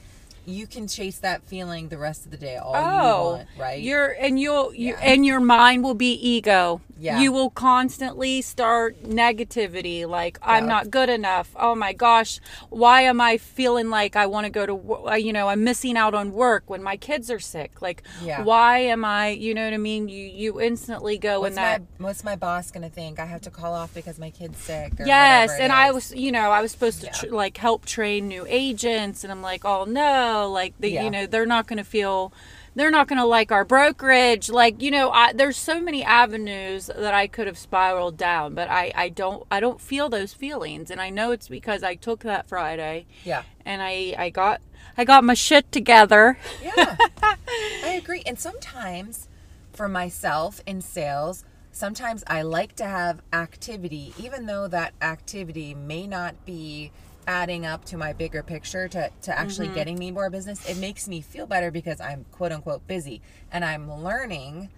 you 0.47 0.67
can 0.67 0.87
chase 0.87 1.19
that 1.19 1.43
feeling 1.43 1.89
the 1.89 1.99
rest 1.99 2.25
of 2.25 2.31
the 2.31 2.37
day 2.37 2.57
all 2.57 2.73
you 2.73 2.79
oh 2.81 3.31
want, 3.37 3.49
right? 3.59 3.83
you're 3.83 4.09
and 4.19 4.39
you'll 4.41 4.73
you 4.75 4.93
Yeah. 4.95 5.01
and 5.03 5.27
your 5.27 5.41
mind 5.41 5.83
will 5.83 5.95
be 5.95 6.13
ego 6.13 6.81
Yeah. 6.99 7.21
you 7.21 7.33
will 7.33 7.51
constantly 7.51 8.41
start 8.43 9.03
negativity 9.03 10.07
like 10.09 10.39
i'm 10.43 10.67
not 10.67 10.91
good 10.91 11.09
enough 11.09 11.51
oh 11.57 11.75
my 11.75 11.93
gosh 11.93 12.41
why 12.71 13.03
am 13.03 13.21
i 13.21 13.37
feeling 13.39 13.91
like 13.91 14.17
i 14.17 14.27
want 14.27 14.45
to 14.47 14.51
go 14.51 14.65
to 14.67 15.19
you 15.21 15.33
know 15.33 15.49
i'm 15.49 15.65
missing 15.65 15.97
out 15.97 16.15
on 16.15 16.33
work 16.33 16.65
when 16.71 16.83
my 16.83 16.97
kids 16.97 17.31
are 17.31 17.41
sick 17.41 17.83
like 17.83 18.03
Yeah. 18.23 18.43
why 18.43 18.79
am 18.79 19.05
i 19.05 19.31
you 19.31 19.53
know 19.55 19.65
what 19.65 19.75
i 19.75 19.79
mean 19.79 20.09
you 20.09 20.25
you 20.27 20.61
instantly 20.61 21.19
go 21.19 21.41
what's 21.41 21.51
in 21.53 21.57
that 21.57 21.81
my 21.99 22.07
what's 22.07 22.23
my 22.25 22.37
boss 22.37 22.71
gonna 22.71 22.89
think? 22.91 23.19
I 23.19 23.27
have 23.27 23.41
to 23.43 23.51
call 23.51 23.75
off 23.75 23.93
because 23.95 24.19
my 24.19 24.31
kid's 24.31 24.59
sick. 24.59 24.93
Or 25.01 25.07
yes 25.07 25.51
and 25.59 25.73
i 25.73 25.91
was 25.91 26.15
you 26.15 26.31
know 26.33 26.51
i 26.51 26.61
was 26.61 26.71
supposed 26.73 27.01
to 27.03 27.09
tr- 27.09 27.35
like 27.35 27.57
help 27.57 27.85
train 27.85 28.29
new 28.29 28.45
agents 28.49 29.25
and 29.25 29.33
i'm 29.33 29.43
like 29.43 29.65
oh 29.65 29.85
no 29.85 30.36
like 30.45 30.75
the, 30.81 30.91
Yeah. 30.91 31.05
you 31.05 31.11
know 31.11 31.27
they're 31.27 31.47
not 31.47 31.67
going 31.67 31.79
to 31.79 31.85
feel 31.85 32.33
they're 32.75 32.91
not 32.91 33.09
going 33.09 33.19
to 33.19 33.25
like 33.25 33.51
our 33.51 33.65
brokerage 33.65 34.51
like 34.51 34.83
you 34.83 34.91
know 34.91 35.11
I, 35.11 35.33
there's 35.33 35.57
so 35.57 35.81
many 35.81 36.05
avenues 36.05 36.87
that 36.95 37.15
i 37.15 37.27
could 37.27 37.47
have 37.47 37.57
spiraled 37.59 38.17
down 38.17 38.55
but 38.55 38.69
i 38.69 38.93
i 38.95 39.09
don't 39.09 39.47
i 39.51 39.61
don't 39.61 39.81
feel 39.81 40.09
those 40.09 40.33
feelings 40.35 40.91
and 40.91 41.01
i 41.01 41.09
know 41.09 41.31
it's 41.33 41.49
because 41.49 41.83
i 41.83 41.95
took 41.95 42.21
that 42.25 42.47
friday 42.49 43.07
yeah. 43.25 43.43
and 43.65 43.81
i 43.83 44.15
i 44.19 44.29
got 44.31 44.61
i 44.99 45.05
got 45.05 45.25
my 45.25 45.35
shit 45.35 45.71
together 45.73 46.39
Yeah, 46.63 46.97
I 47.85 47.99
agree. 48.03 48.23
And 48.27 48.39
sometimes 48.39 49.29
for 49.73 49.89
myself 49.89 50.61
in 50.67 50.81
sales, 50.81 51.45
sometimes 51.73 52.25
I 52.27 52.43
like 52.43 52.75
to 52.77 52.85
have 52.85 53.21
activity, 53.33 54.15
even 54.19 54.47
though 54.47 54.67
that 54.69 54.95
activity 55.03 55.75
may 55.75 56.07
not 56.07 56.45
be 56.47 56.91
adding 57.27 57.67
up 57.67 57.85
to 57.87 57.97
my 57.97 58.13
bigger 58.13 58.43
picture 58.43 58.89
to, 58.89 59.11
to 59.23 59.39
actually 59.39 59.67
mm-hmm. 59.67 59.77
getting 59.77 59.99
me 59.99 60.11
more 60.11 60.31
business. 60.31 60.69
It 60.69 60.79
makes 60.79 61.09
me 61.09 61.21
feel 61.21 61.47
better 61.47 61.71
because 61.71 62.01
I'm 62.01 62.25
quote 62.31 62.53
unquote 62.53 62.87
busy 62.87 63.21
and 63.51 63.65
I'm 63.65 63.91
learning, 64.03 64.71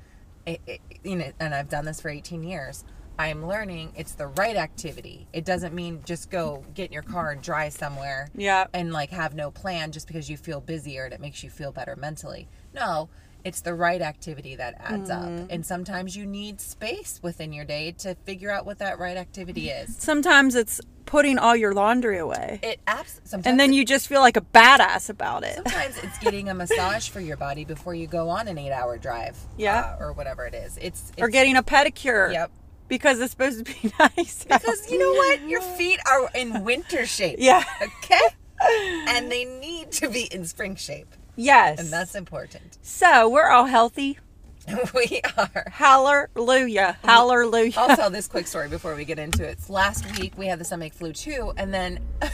it, 0.46 0.60
it, 0.66 0.80
you 1.04 1.16
know, 1.16 1.32
and 1.38 1.54
I've 1.54 1.68
done 1.68 1.84
this 1.84 2.00
for 2.00 2.08
18 2.08 2.42
years. 2.42 2.84
I'm 3.18 3.44
learning 3.46 3.92
it's 3.96 4.14
the 4.14 4.28
right 4.28 4.56
activity. 4.56 5.26
It 5.32 5.44
doesn't 5.44 5.74
mean 5.74 6.02
just 6.04 6.30
go 6.30 6.64
get 6.74 6.86
in 6.86 6.92
your 6.92 7.02
car 7.02 7.32
and 7.32 7.42
drive 7.42 7.72
somewhere 7.72 8.28
yeah 8.34 8.66
and 8.72 8.92
like 8.92 9.10
have 9.10 9.34
no 9.34 9.50
plan 9.50 9.90
just 9.90 10.06
because 10.06 10.30
you 10.30 10.36
feel 10.36 10.60
busier 10.60 11.04
and 11.04 11.12
it 11.12 11.20
makes 11.20 11.42
you 11.42 11.50
feel 11.50 11.72
better 11.72 11.96
mentally. 11.96 12.48
No, 12.72 13.08
it's 13.44 13.60
the 13.60 13.74
right 13.74 14.02
activity 14.02 14.56
that 14.56 14.74
adds 14.78 15.10
up. 15.10 15.30
And 15.50 15.64
sometimes 15.64 16.16
you 16.16 16.26
need 16.26 16.60
space 16.60 17.20
within 17.22 17.52
your 17.52 17.64
day 17.64 17.92
to 17.98 18.14
figure 18.24 18.50
out 18.50 18.66
what 18.66 18.78
that 18.80 18.98
right 18.98 19.16
activity 19.16 19.70
is. 19.70 19.96
sometimes 19.98 20.54
it's 20.54 20.80
putting 21.06 21.38
all 21.38 21.56
your 21.56 21.72
laundry 21.72 22.18
away 22.18 22.60
It 22.62 22.80
abs- 22.86 23.22
sometimes 23.24 23.46
and 23.46 23.58
then 23.58 23.72
you 23.72 23.86
just 23.86 24.08
feel 24.08 24.20
like 24.20 24.36
a 24.36 24.42
badass 24.42 25.08
about 25.08 25.42
it 25.42 25.54
sometimes 25.54 25.96
it's 26.02 26.18
getting 26.18 26.50
a 26.50 26.54
massage 26.54 27.08
for 27.08 27.20
your 27.20 27.38
body 27.38 27.64
before 27.64 27.94
you 27.94 28.06
go 28.06 28.28
on 28.28 28.46
an 28.46 28.56
8-hour 28.56 28.98
drive. 28.98 29.38
Yeah. 29.56 29.96
uh, 29.98 30.04
or 30.04 30.12
whatever 30.12 30.44
it 30.44 30.52
is. 30.52 30.76
It's, 30.76 31.10
it's 31.12 31.22
or 31.22 31.28
getting 31.28 31.56
a 31.56 31.62
pedicure 31.62 32.30
Yep. 32.32 32.50
because 32.88 33.20
it's 33.20 33.30
supposed 33.30 33.64
to 33.64 33.72
be 33.72 33.90
nice 34.18 34.44
Because 34.44 34.90
you 34.90 34.98
know 34.98 35.12
what? 35.12 35.48
Your 35.48 35.62
feet 35.62 35.98
are 36.06 36.28
in 36.34 36.62
winter 36.64 37.06
shape. 37.06 37.36
yeah 37.38 37.64
Okay? 37.80 38.20
and 39.08 39.30
they 39.32 39.44
need 39.46 39.90
to 39.92 40.10
be 40.10 40.22
in 40.24 40.44
spring 40.44 40.74
shape. 40.76 41.14
Yes 41.38 41.78
And 41.80 41.88
that's 41.88 42.14
important. 42.14 42.76
so 42.82 43.28
we're 43.28 43.48
all 43.48 43.66
healthy 43.66 44.18
we 44.94 45.22
are. 45.38 45.64
hallelujah 45.70 46.98
hallelujah 47.02 47.72
I'll 47.76 47.96
tell 47.96 48.10
this 48.10 48.28
quick 48.28 48.46
story 48.46 48.68
before 48.68 48.94
we 48.94 49.04
get 49.06 49.18
into 49.18 49.42
it. 49.48 49.58
Last 49.70 50.04
week 50.18 50.36
we 50.36 50.46
had 50.46 50.58
the 50.58 50.64
stomach 50.64 50.92
flu 50.92 51.12
too, 51.14 51.52
and 51.56 51.72
then 51.72 52.00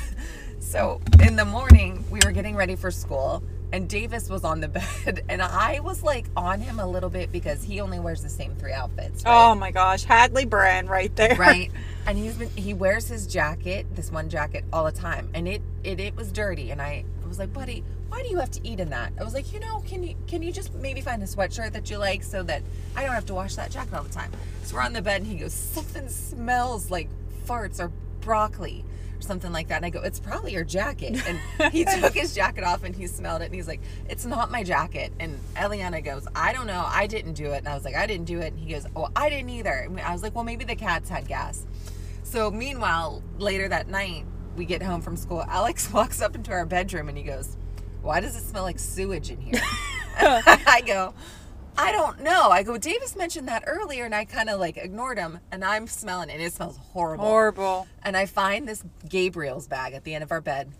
so 0.59 1.01
in 1.23 1.37
the 1.37 1.45
morning 1.45 2.05
we 2.11 2.21
were 2.25 2.33
getting 2.33 2.57
ready 2.57 2.75
for 2.77 2.91
school, 2.91 3.43
and 3.73 3.89
Davis 3.89 4.29
was 4.29 4.43
on 4.45 4.61
the 4.61 4.69
bed, 5.07 5.25
and 5.29 5.43
I 5.43 5.79
was 5.81 6.03
like 6.03 6.27
on 6.37 6.61
him 6.61 6.81
a 6.81 6.87
little 6.87 7.11
bit 7.11 7.31
because 7.31 7.63
he 7.63 7.81
only 7.81 8.01
wears 8.01 8.23
the 8.23 8.29
same 8.31 8.55
three 8.57 8.73
outfits. 8.73 9.23
oh 9.27 9.55
my 9.55 9.71
gosh 9.71 10.03
hadley 10.05 10.45
brand 10.45 10.89
right 10.91 11.15
there 11.15 11.37
right. 11.37 11.71
And 12.07 12.19
he's 12.19 12.37
been 12.37 12.51
he 12.51 12.75
wears 12.75 13.07
his 13.09 13.27
jacket, 13.27 13.87
this 13.95 14.11
one 14.11 14.29
jacket, 14.29 14.65
all 14.73 14.85
the 14.85 14.93
time, 14.93 15.29
and 15.35 15.47
it 15.49 15.63
it 15.85 16.01
it 16.01 16.17
was 16.17 16.33
dirty, 16.33 16.71
and 16.73 16.83
I 16.83 17.05
was 17.29 17.39
like, 17.39 17.53
buddy, 17.53 17.83
why 18.15 18.23
do 18.23 18.29
you 18.29 18.39
have 18.39 18.51
to 18.53 18.61
eat 18.63 18.79
in 18.79 18.91
that? 18.91 19.13
I 19.19 19.25
was 19.25 19.35
like, 19.35 19.53
you 19.53 19.59
know, 19.59 19.83
can 19.89 20.05
you 20.05 20.15
can 20.29 20.41
you 20.41 20.53
just 20.53 20.73
maybe 20.75 21.01
find 21.01 21.21
a 21.21 21.27
sweatshirt 21.27 21.73
that 21.73 21.91
you 21.91 21.99
like 21.99 22.23
so 22.23 22.45
that 22.45 22.63
I 22.95 23.03
don't 23.03 23.13
have 23.13 23.27
to 23.27 23.35
wash 23.35 23.57
that 23.57 23.73
jacket 23.73 23.93
all 23.93 24.05
the 24.05 24.15
time? 24.15 24.31
So 24.63 24.77
we're 24.77 24.83
on 24.83 24.93
the 24.93 25.03
bed, 25.03 25.23
and 25.23 25.27
he 25.27 25.37
goes, 25.37 25.53
something 25.53 26.09
smells 26.09 26.93
like 26.93 27.09
farts 27.45 27.81
or 27.81 27.91
broccoli 28.21 28.85
or 29.19 29.21
something 29.21 29.51
like 29.51 29.67
that. 29.67 29.79
And 29.79 29.87
I 29.87 29.91
go, 29.91 30.01
it's 30.01 30.21
probably 30.21 30.53
your 30.53 30.63
jacket. 30.63 31.21
And 31.27 31.73
he 31.73 31.85
took 32.01 32.15
his 32.15 32.37
jacket 32.37 32.63
off 32.63 32.85
and 32.85 32.95
he 32.95 33.09
smelled 33.09 33.43
it, 33.43 33.47
and 33.47 33.55
he's 33.55 33.67
like, 33.67 33.81
it's 34.09 34.25
not 34.25 34.49
my 34.49 34.63
jacket. 34.63 35.13
And 35.19 35.37
Eliana 35.57 36.03
goes, 36.03 36.29
I 36.37 36.53
don't 36.53 36.69
know, 36.69 36.85
I 36.87 37.09
didn't 37.09 37.33
do 37.33 37.47
it. 37.47 37.59
And 37.59 37.69
I 37.69 37.75
was 37.75 37.85
like, 37.85 37.97
I 37.97 38.07
didn't 38.07 38.27
do 38.27 38.39
it. 38.39 38.53
And 38.53 38.61
he 38.61 38.73
goes, 38.73 38.87
oh, 38.95 39.09
I 39.17 39.29
didn't 39.29 39.51
either. 39.51 39.89
And 39.89 40.01
I 40.01 40.13
was 40.13 40.23
like, 40.23 40.37
well, 40.37 40.45
maybe 40.45 40.65
the 40.65 40.77
cats 40.77 41.09
had 41.09 41.27
gas. 41.27 41.67
So 42.23 42.49
meanwhile, 42.53 43.25
later 43.39 43.67
that 43.67 43.89
night, 43.89 44.25
we 44.55 44.67
get 44.67 44.85
home 44.85 45.03
from 45.03 45.17
school. 45.17 45.45
Alex 45.49 45.93
walks 45.93 46.23
up 46.23 46.37
into 46.37 46.53
our 46.53 46.65
bedroom 46.65 47.09
and 47.09 47.19
he 47.19 47.25
goes, 47.25 47.57
"Why 48.05 48.21
does 48.21 48.37
it 48.37 48.43
smell 48.43 48.63
like 48.63 48.79
sewage 48.79 49.31
in 49.31 49.41
here?" 49.41 49.61
I 50.17 50.83
go, 50.87 51.15
"I 51.77 51.91
don't 51.91 52.21
know." 52.21 52.51
I 52.51 52.63
go, 52.63 52.79
"Davis 52.79 53.17
mentioned 53.17 53.49
that 53.49 53.65
earlier," 53.67 54.05
and 54.05 54.15
I 54.15 54.25
kind 54.25 54.49
of 54.49 54.61
like 54.61 54.77
ignored 54.77 55.19
him. 55.19 55.41
And 55.51 55.65
I'm 55.65 55.87
smelling 55.87 56.29
it. 56.29 56.35
and 56.35 56.43
It 56.43 56.53
smells 56.53 56.77
horrible. 56.77 57.25
horrible 57.25 57.87
And 58.03 58.17
I 58.17 58.27
find 58.27 58.69
this 58.69 58.85
Gabriel's 59.09 59.67
bag 59.67 59.95
at 59.95 60.05
the 60.05 60.15
end 60.15 60.23
of 60.23 60.31
our 60.31 60.41
bed. 60.41 60.71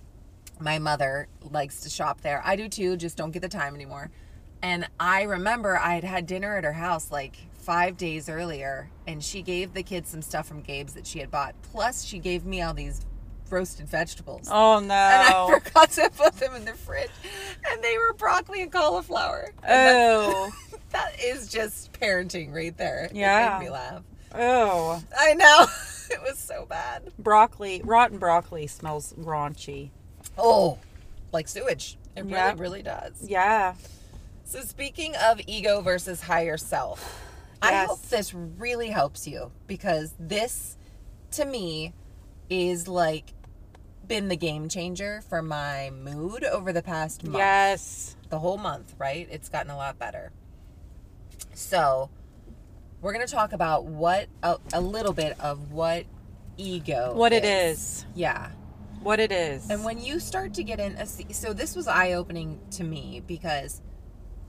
My 0.61 0.79
mother 0.79 1.27
likes 1.43 1.81
to 1.81 1.91
shop 1.91 2.21
there. 2.21 2.41
I 2.45 2.55
do 2.57 2.69
too, 2.69 2.97
just 2.97 3.17
don't 3.17 3.33
get 3.33 3.43
the 3.43 3.49
time 3.49 3.75
anymore. 3.75 4.11
And 4.63 4.89
I 5.01 5.23
remember 5.23 5.77
I 5.77 5.95
had 5.95 6.05
had 6.05 6.27
dinner 6.27 6.57
at 6.57 6.65
her 6.65 6.73
house 6.73 7.11
like 7.11 7.37
five 7.53 7.97
days 7.97 8.29
earlier, 8.29 8.91
and 9.07 9.23
she 9.23 9.43
gave 9.43 9.75
the 9.75 9.83
kids 9.83 10.11
some 10.11 10.23
stuff 10.23 10.47
from 10.47 10.61
Gabe's 10.61 10.95
that 10.95 11.07
she 11.07 11.19
had 11.19 11.31
bought. 11.31 11.55
Plus, 11.63 12.05
she 12.05 12.19
gave 12.19 12.45
me 12.45 12.63
all 12.63 12.73
these 12.75 13.01
roasted 13.55 13.89
vegetables. 13.89 14.49
oh 14.51 14.81
no! 14.81 14.95
And 14.95 15.35
I 15.35 15.59
forgot 15.65 15.91
to 15.93 16.11
put 16.17 16.35
them 16.35 16.55
in 16.55 16.65
the 16.65 16.75
fridge. 16.75 17.11
And 17.71 17.83
they 17.83 17.97
were 17.97 18.13
broccoli 18.15 18.63
and 18.63 18.71
cauliflower. 18.73 19.53
And 19.63 19.97
oh 19.97 20.51
that, 20.71 20.91
that 20.91 21.25
is 21.25 21.49
just 21.49 21.93
parenting 21.93 22.53
right 22.55 22.77
there. 22.77 23.09
Yeah. 23.13 23.57
It 23.57 23.59
made 23.61 23.65
me 23.67 23.71
laugh. 23.71 24.03
oh 24.35 25.03
I 25.19 25.35
know. 25.35 25.67
it 26.11 26.21
was 26.23 26.39
so 26.39 26.67
bad. 26.67 27.13
broccoli 27.19 27.81
rotten 27.85 28.19
broccoli 28.19 28.67
smells 28.67 29.13
raunchy 29.15 29.91
Oh, 30.37 30.79
like 31.33 31.49
sewage. 31.49 31.97
It 32.17 32.21
really, 32.25 32.33
Yeah. 32.35 32.55
really 32.57 32.83
does. 32.83 33.13
yeah 33.23 33.75
So, 34.45 34.61
speaking 34.61 35.15
of 35.17 35.41
ego 35.47 35.81
versus 35.81 36.21
higher 36.23 36.57
self, 36.57 37.23
I 37.63 37.85
hope 37.87 38.03
this 38.03 38.35
really 38.35 38.89
helps 38.89 39.27
you 39.27 39.51
because 39.67 40.13
this, 40.19 40.77
to 41.33 41.45
me, 41.47 41.95
is 42.51 42.87
like 42.89 43.33
been 44.09 44.29
the 44.29 44.37
game 44.37 44.69
changer 44.69 45.23
for 45.29 45.43
my 45.43 45.91
mood 45.91 46.45
over 46.45 46.73
the 46.73 46.83
past 46.83 47.25
month. 47.25 47.37
yes 47.37 48.17
The 48.31 48.39
whole 48.39 48.59
month, 48.59 48.95
right? 48.99 49.29
It's 49.31 49.49
gotten 49.49 49.71
a 49.71 49.77
lot 49.77 49.99
better. 49.99 50.33
So, 51.55 52.11
we're 53.01 53.13
going 53.13 53.27
to 53.27 53.33
talk 53.33 53.53
about 53.53 53.85
what, 53.85 54.29
a, 54.43 54.57
a 54.73 54.81
little 54.81 55.13
bit 55.13 55.39
of 55.41 55.73
what 55.73 56.05
ego 56.57 57.13
what 57.15 57.33
it 57.33 57.45
is 57.45 58.07
Yeah. 58.15 58.51
what 59.03 59.19
it 59.21 59.33
is. 59.33 59.69
And 59.71 59.85
when 59.85 59.99
you 59.99 60.21
start 60.21 60.55
to 60.55 60.63
get 60.63 60.79
in, 60.81 60.93
a, 60.97 61.07
so 61.07 61.53
this 61.53 61.75
was 61.77 61.87
eye 61.89 62.13
opening 62.13 62.61
to 62.73 62.85
me 62.85 63.23
because 63.27 63.83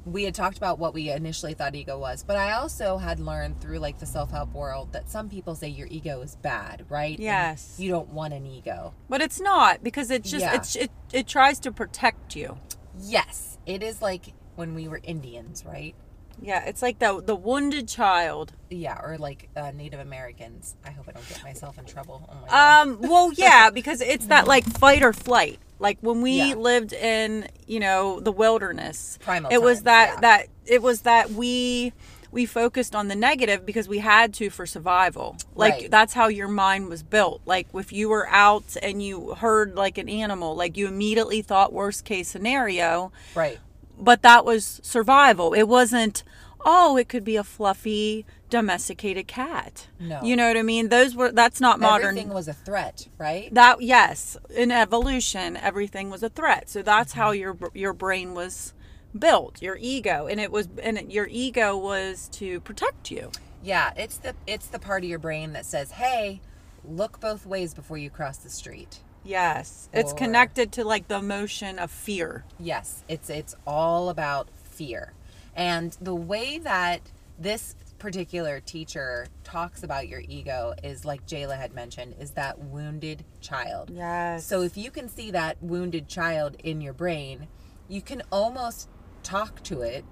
we 0.05 0.24
had 0.24 0.35
talked 0.35 0.57
about 0.57 0.77
what 0.79 0.93
we 0.93 1.09
initially 1.09 1.53
thought 1.55 1.75
ego 1.75 1.97
was, 1.97 2.24
but 2.24 2.38
I 2.38 2.53
also 2.53 2.97
had 2.97 3.19
learned 3.19 3.59
through 3.59 3.79
like 3.79 3.97
the 4.00 4.05
self 4.05 4.31
help 4.31 4.53
world 4.53 4.93
that 4.93 5.09
some 5.09 5.29
people 5.29 5.55
say 5.55 5.67
your 5.67 5.88
ego 5.89 6.21
is 6.21 6.35
bad, 6.35 6.85
right? 6.89 7.15
And 7.17 7.24
Yes. 7.24 7.75
you 7.79 7.89
don't 7.89 8.09
want 8.09 8.33
an 8.33 8.45
ego. 8.45 8.93
but 9.09 9.21
it's 9.21 9.39
not 9.41 9.83
because 9.83 10.12
it's 10.12 10.29
just 10.29 10.45
Yeah. 10.45 10.55
it's 10.55 10.75
it 10.75 10.91
it 11.12 11.27
tries 11.27 11.59
to 11.62 11.71
protect 11.71 12.35
you. 12.35 12.57
Yes, 13.00 13.57
it 13.65 13.81
is 13.83 14.01
like 14.01 14.33
when 14.55 14.75
we 14.75 14.88
were 14.88 15.01
Indians, 15.03 15.65
right? 15.65 15.95
Yeah, 16.42 16.65
it's 16.65 16.82
like 16.82 17.00
the 17.00 17.22
the 17.25 17.36
wounded 17.36 17.88
child. 17.88 18.54
Yeah, 18.70 19.00
or 19.01 19.18
like 19.18 19.50
uh, 19.56 19.72
Native 19.72 20.00
Americans. 20.00 20.75
I 20.86 20.92
hope 20.92 21.06
I 21.08 21.12
don't 21.12 21.27
get 21.30 21.44
myself 21.44 21.77
in 21.77 21.86
trouble. 21.86 22.27
Oh 22.32 22.36
my 22.42 22.48
God. 22.50 22.82
Um, 22.88 23.00
well, 23.01 23.32
yeah, 23.38 23.70
because 23.70 24.01
it's 24.01 24.27
that 24.27 24.48
like 24.48 24.65
fight 24.65 25.01
or 25.04 25.13
flight. 25.13 25.60
Like 25.80 25.98
when 26.01 26.22
we 26.22 26.38
Yeah. 26.50 26.56
lived 26.56 26.94
in, 26.94 27.48
you 27.68 27.80
know, 27.80 28.20
the 28.20 28.32
wilderness. 28.32 29.18
Primal 29.22 29.51
It 29.51 29.62
was 29.62 29.77
times, 29.80 29.84
that 29.84 30.10
yeah. 30.15 30.20
that 30.22 30.48
it 30.65 30.82
was 30.82 31.01
that 31.01 31.32
we 31.32 31.94
we 32.32 32.46
focused 32.46 32.94
on 32.96 33.08
the 33.08 33.15
negative 33.15 33.65
because 33.65 33.88
we 33.88 34.00
had 34.00 34.34
to 34.34 34.50
for 34.50 34.65
survival. 34.65 35.38
Like 35.56 35.74
Right. 35.74 35.92
that's 35.92 36.13
how 36.13 36.27
your 36.27 36.50
mind 36.50 36.89
was 36.89 37.01
built. 37.01 37.42
Like 37.46 37.68
if 37.74 37.94
you 37.94 38.10
were 38.10 38.27
out 38.30 38.75
and 38.84 39.01
you 39.01 39.36
heard 39.36 39.75
like 39.75 39.98
an 39.98 40.10
animal, 40.10 40.54
like 40.56 40.75
you 40.75 40.88
immediately 40.88 41.42
thought 41.42 41.72
worst 41.72 42.04
case 42.04 42.27
scenario, 42.27 43.12
right. 43.36 43.58
But 43.97 44.21
that 44.21 44.45
was 44.45 44.79
survival. 44.83 45.53
It 45.53 45.67
wasn't, 45.67 46.23
oh, 46.65 46.97
it 46.97 47.09
could 47.09 47.23
be 47.23 47.35
a 47.35 47.43
fluffy 47.43 48.25
domesticated 48.49 49.27
cat. 49.27 49.87
No. 49.99 50.21
You 50.23 50.35
know 50.35 50.47
what 50.47 50.57
I 50.57 50.61
mean? 50.61 50.89
Those 50.89 51.15
were 51.15 51.31
that's 51.31 51.59
not 51.59 51.79
modern. 51.79 52.09
Everything 52.09 52.33
was 52.33 52.47
a 52.47 52.53
threat, 52.53 53.07
right? 53.17 53.53
that 53.53 53.81
yes, 53.81 54.37
in 54.49 54.71
evolution, 54.71 55.57
everything 55.57 56.09
was 56.09 56.23
a 56.23 56.29
threat. 56.29 56.69
So 56.69 56.81
that's 56.81 57.13
how 57.13 57.31
mm-hmm. 57.31 57.41
your 57.41 57.71
your 57.73 57.93
brain 57.93 58.33
was 58.33 58.73
built, 59.17 59.61
your 59.61 59.77
ego, 59.79 60.27
and 60.27 60.39
it 60.39 60.51
was 60.51 60.67
and 60.81 61.11
your 61.11 61.27
ego 61.29 61.75
was 61.77 62.29
to 62.33 62.59
protect 62.61 63.11
you. 63.11 63.31
Yeah, 63.63 63.93
it's 63.97 64.17
the 64.17 64.35
it's 64.45 64.67
the 64.67 64.79
part 64.79 65.03
of 65.03 65.09
your 65.09 65.19
brain 65.19 65.53
that 65.53 65.65
says, 65.65 65.91
"Hey, 65.91 66.41
look 66.83 67.19
both 67.19 67.45
ways 67.45 67.73
before 67.73 67.97
you 67.97 68.09
cross 68.09 68.37
the 68.37 68.49
street." 68.49 68.99
Yes, 69.25 69.89
it's 69.91 70.13
connected 70.13 70.72
to 70.74 70.84
like 70.84 71.08
the 71.08 71.17
emotion 71.17 71.79
of 71.79 71.89
fear. 71.89 72.46
Yes, 72.60 73.03
it's 73.10 73.29
it's 73.29 73.55
all 73.65 74.10
about 74.10 74.50
fear. 74.63 75.13
And 75.55 75.98
the 76.00 76.15
way 76.15 76.60
that 76.60 77.12
this 77.39 77.75
particular 77.98 78.60
teacher 78.60 79.25
talks 79.44 79.82
about 79.82 80.08
your 80.08 80.22
ego 80.27 80.74
is 80.84 81.05
like 81.05 81.25
Jayla 81.25 81.58
had 81.58 81.74
mentioned 81.74 82.15
is 82.20 82.32
that 82.32 82.60
wounded 82.60 83.25
child. 83.41 83.89
Yes. 83.89 84.46
So 84.46 84.62
if 84.62 84.77
you 84.77 84.91
can 84.91 85.10
see 85.10 85.32
that 85.32 85.62
wounded 85.62 86.08
child 86.08 86.55
in 86.63 86.82
your 86.82 86.94
brain, 86.94 87.48
you 87.88 88.01
can 88.01 88.22
almost 88.32 88.89
talk 89.24 89.63
to 89.63 89.82
it 89.82 90.05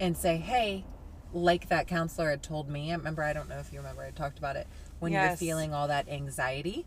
and 0.00 0.16
say, 0.16 0.36
"Hey, 0.36 0.84
like 1.32 1.68
that 1.68 1.86
counselor 1.86 2.30
had 2.30 2.42
told 2.42 2.68
me. 2.68 2.92
I 2.92 2.96
remember 2.96 3.22
I 3.22 3.32
don't 3.32 3.48
know 3.48 3.58
if 3.58 3.72
you 3.72 3.78
remember 3.78 4.02
I 4.02 4.10
talked 4.10 4.38
about 4.38 4.56
it 4.56 4.66
when 4.98 5.12
you're 5.12 5.36
feeling 5.36 5.72
all 5.72 5.88
that 5.88 6.08
anxiety 6.08 6.86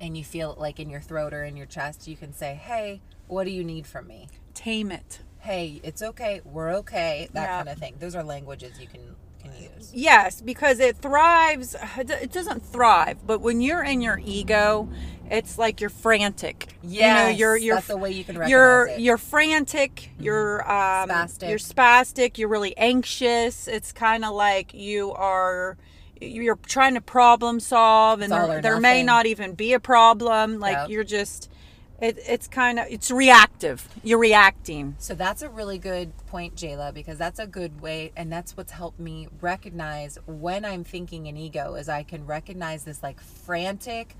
and 0.00 0.16
you 0.16 0.24
feel 0.24 0.52
it 0.52 0.58
like 0.58 0.78
in 0.80 0.90
your 0.90 1.00
throat 1.00 1.32
or 1.32 1.44
in 1.44 1.56
your 1.56 1.66
chest, 1.66 2.06
you 2.06 2.16
can 2.16 2.32
say, 2.32 2.54
"Hey, 2.54 3.00
what 3.28 3.44
do 3.44 3.50
you 3.50 3.64
need 3.64 3.86
from 3.86 4.06
me?" 4.06 4.28
tame 4.54 4.90
it. 4.90 5.20
Hey, 5.40 5.80
it's 5.84 6.02
okay. 6.02 6.40
We're 6.44 6.72
okay. 6.76 7.28
That 7.34 7.42
Yeah. 7.42 7.56
kind 7.58 7.68
of 7.68 7.78
thing. 7.78 7.96
Those 8.00 8.14
are 8.16 8.24
languages 8.24 8.80
you 8.80 8.86
can 8.86 9.16
can 9.38 9.52
use. 9.62 9.92
Yes, 9.94 10.40
because 10.40 10.80
it 10.80 10.96
thrives. 10.96 11.76
It 11.98 12.32
doesn't 12.32 12.64
thrive, 12.64 13.18
but 13.26 13.40
when 13.40 13.60
you're 13.60 13.82
in 13.84 14.00
your 14.00 14.18
ego, 14.24 14.88
it's 15.30 15.58
like 15.58 15.80
you're 15.80 15.90
frantic. 15.90 16.68
Yes, 16.82 17.02
you 17.18 17.24
know, 17.32 17.36
you're 17.38 17.56
you're 17.56 17.74
that's 17.76 17.86
the 17.88 17.96
way 17.96 18.10
you 18.12 18.24
can 18.24 18.38
recognize 18.38 18.50
you're 18.50 18.86
it. 18.86 18.90
Mm-hmm. 18.92 19.00
you're 19.02 19.18
frantic. 19.18 20.10
You're 20.18 20.62
um, 20.62 21.10
Spastic. 21.10 21.48
You're 21.50 21.58
spastic. 21.58 22.38
You're 22.38 22.48
really 22.48 22.76
anxious. 22.76 23.68
It's 23.68 23.92
kind 23.92 24.24
of 24.24 24.34
like 24.34 24.72
you 24.74 25.12
are. 25.12 25.76
You're 26.20 26.56
trying 26.66 26.94
to 26.94 27.00
problem 27.00 27.60
solve, 27.60 28.20
and 28.20 28.32
there, 28.32 28.60
there 28.62 28.80
may 28.80 29.02
not 29.02 29.26
even 29.26 29.54
be 29.54 29.72
a 29.74 29.80
problem. 29.80 30.58
Like 30.60 30.76
Yep. 30.76 30.88
you're 30.90 31.04
just. 31.04 31.50
It, 31.98 32.18
it's 32.28 32.46
kind 32.46 32.78
of 32.78 32.86
it's 32.90 33.10
reactive. 33.10 33.88
You're 34.04 34.18
reacting. 34.18 34.96
So 34.98 35.14
that's 35.14 35.40
a 35.40 35.48
really 35.48 35.78
good 35.78 36.12
point, 36.26 36.54
Jayla, 36.54 36.92
because 36.92 37.16
that's 37.16 37.38
a 37.38 37.46
good 37.46 37.80
way, 37.80 38.12
and 38.14 38.30
that's 38.30 38.54
what's 38.54 38.72
helped 38.72 39.00
me 39.00 39.28
recognize 39.40 40.18
when 40.26 40.66
I'm 40.66 40.84
thinking 40.84 41.24
in 41.24 41.38
ego 41.38 41.74
is 41.74 41.88
I 41.88 42.02
can 42.02 42.26
recognize 42.26 42.84
this 42.84 43.02
like 43.02 43.18
frantic, 43.20 44.14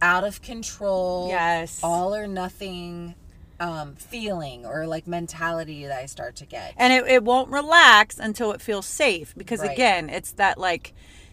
out 0.00 0.22
of 0.22 0.40
control, 0.40 1.26
Yes. 1.30 1.80
all 1.82 2.14
or 2.14 2.28
nothing 2.28 3.16
um, 3.68 3.94
feeling 3.94 4.66
or 4.66 4.86
like 4.86 5.06
mentality 5.06 5.86
that 5.86 5.98
I 6.04 6.06
start 6.06 6.36
to 6.36 6.46
get. 6.46 6.74
and 6.76 6.92
it, 6.92 7.02
it 7.16 7.22
won't 7.24 7.48
relax 7.50 8.18
until 8.18 8.52
it 8.52 8.60
feels 8.60 8.86
safe 8.86 9.28
because 9.36 9.60
Right. 9.60 9.72
again 9.72 10.10
it's 10.10 10.32
that 10.32 10.56
like 10.58 10.92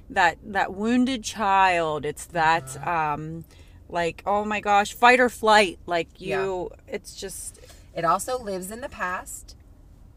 that 0.09 0.37
that 0.57 0.69
wounded 0.73 1.23
child 1.23 2.05
it's 2.05 2.25
that 2.27 2.67
Uh-huh. 2.77 3.13
um 3.13 3.43
like 3.89 4.23
oh 4.25 4.43
my 4.45 4.59
gosh 4.61 4.93
fight 4.93 5.19
or 5.19 5.29
flight 5.29 5.77
like 5.85 6.09
you 6.21 6.69
it's 6.87 7.11
just 7.23 7.59
It 7.93 8.05
also 8.05 8.33
lives 8.51 8.71
in 8.71 8.79
the 8.81 8.89
past. 9.03 9.55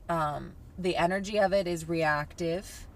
Um, 0.08 0.52
the 0.78 0.94
energy 0.96 1.38
of 1.40 1.52
it 1.52 1.66
is 1.66 1.88
reactive. 1.88 2.86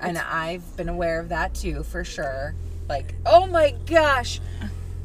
And 0.00 0.16
I've 0.18 0.64
been 0.76 0.88
aware 0.88 1.20
of 1.20 1.28
that 1.28 1.54
too, 1.54 1.82
for 1.84 2.02
sure. 2.04 2.54
Like, 2.88 3.14
oh 3.26 3.46
my 3.46 3.74
gosh, 3.86 4.40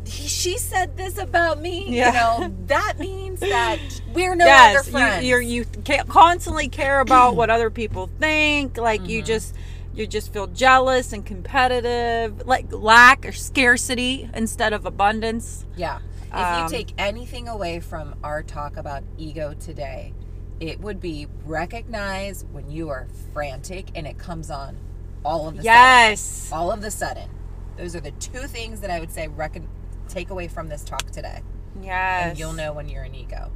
he, 0.05 0.27
she 0.27 0.57
said 0.57 0.97
this 0.97 1.17
about 1.17 1.61
me. 1.61 1.85
Yeah. 1.89 2.07
You 2.07 2.13
know, 2.47 2.55
that 2.67 2.99
means 2.99 3.39
that 3.39 3.79
we're 4.13 4.35
no 4.35 4.45
yes 4.45 4.91
longer 4.91 4.91
friends. 5.07 5.25
you 5.25 5.37
you 5.39 5.65
constantly 6.07 6.67
care 6.69 6.99
about 6.99 7.35
what 7.35 7.49
other 7.49 7.69
people 7.69 8.09
think 8.19 8.77
like 8.77 9.07
you 9.07 9.19
Mm-hmm. 9.19 9.25
just 9.27 9.55
you 9.93 10.05
just 10.07 10.33
feel 10.33 10.47
jealous 10.47 11.13
and 11.13 11.25
competitive 11.25 12.45
like 12.45 12.71
lack 12.71 13.25
or 13.25 13.31
scarcity 13.31 14.29
instead 14.33 14.73
of 14.73 14.85
abundance 14.85 15.65
Yeah. 15.75 15.99
If 16.27 16.33
Um, 16.35 16.63
you 16.63 16.69
take 16.69 16.93
anything 16.97 17.47
away 17.47 17.79
from 17.79 18.15
our 18.23 18.43
talk 18.43 18.75
about 18.75 19.03
ego 19.17 19.53
today, 19.57 20.13
it 20.59 20.81
would 20.81 20.99
be 20.99 21.27
recognize 21.45 22.43
when 22.51 22.69
you 22.69 22.89
are 22.89 23.07
frantic 23.33 23.87
and 23.95 24.05
it 24.05 24.17
comes 24.17 24.51
on 24.51 24.77
all 25.23 25.47
of 25.47 25.57
the 25.57 25.63
yes 25.63 26.19
sudden. 26.19 26.57
All 26.59 26.71
of 26.71 26.81
the 26.81 26.91
sudden. 26.91 27.29
Those 27.77 27.95
are 27.95 27.99
the 28.01 28.11
two 28.11 28.47
things 28.47 28.81
that 28.81 28.89
I 28.89 28.99
would 28.99 29.11
say 29.11 29.27
recon- 29.27 29.67
take 30.07 30.29
away 30.29 30.47
from 30.47 30.69
this 30.69 30.83
talk 30.83 31.09
today. 31.11 31.41
yes 31.81 32.29
And 32.29 32.39
you'll 32.39 32.53
know 32.53 32.73
when 32.73 32.87
you're 32.89 33.03
an 33.03 33.15
ego. 33.15 33.51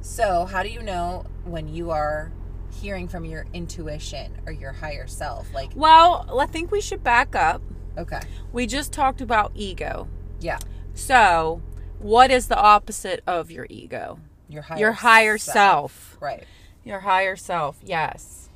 So, 0.00 0.46
how 0.46 0.62
do 0.62 0.68
you 0.68 0.82
know 0.82 1.24
when 1.44 1.68
you 1.68 1.90
are 1.90 2.32
hearing 2.80 3.06
from 3.06 3.24
your 3.24 3.46
intuition 3.52 4.38
or 4.46 4.52
your 4.52 4.72
higher 4.72 5.06
self? 5.06 5.52
Like, 5.54 5.70
well 5.74 6.26
i 6.40 6.46
think 6.46 6.70
we 6.70 6.80
should 6.80 7.04
back 7.04 7.36
up 7.36 7.62
okay. 7.98 8.20
we 8.52 8.66
just 8.66 8.92
talked 8.92 9.20
about 9.20 9.52
ego 9.54 10.08
Yeah. 10.40 10.58
So, 10.94 11.62
what 11.98 12.30
is 12.30 12.48
the 12.48 12.58
opposite 12.58 13.22
of 13.26 13.50
your 13.50 13.66
ego? 13.70 14.18
Your 14.48 14.62
higher 14.62 14.78
your 14.78 14.92
higher 14.92 15.38
self. 15.38 16.16
Right. 16.20 16.44
Your 16.84 17.00
higher 17.00 17.36
self. 17.36 17.78
Yes. 17.84 18.48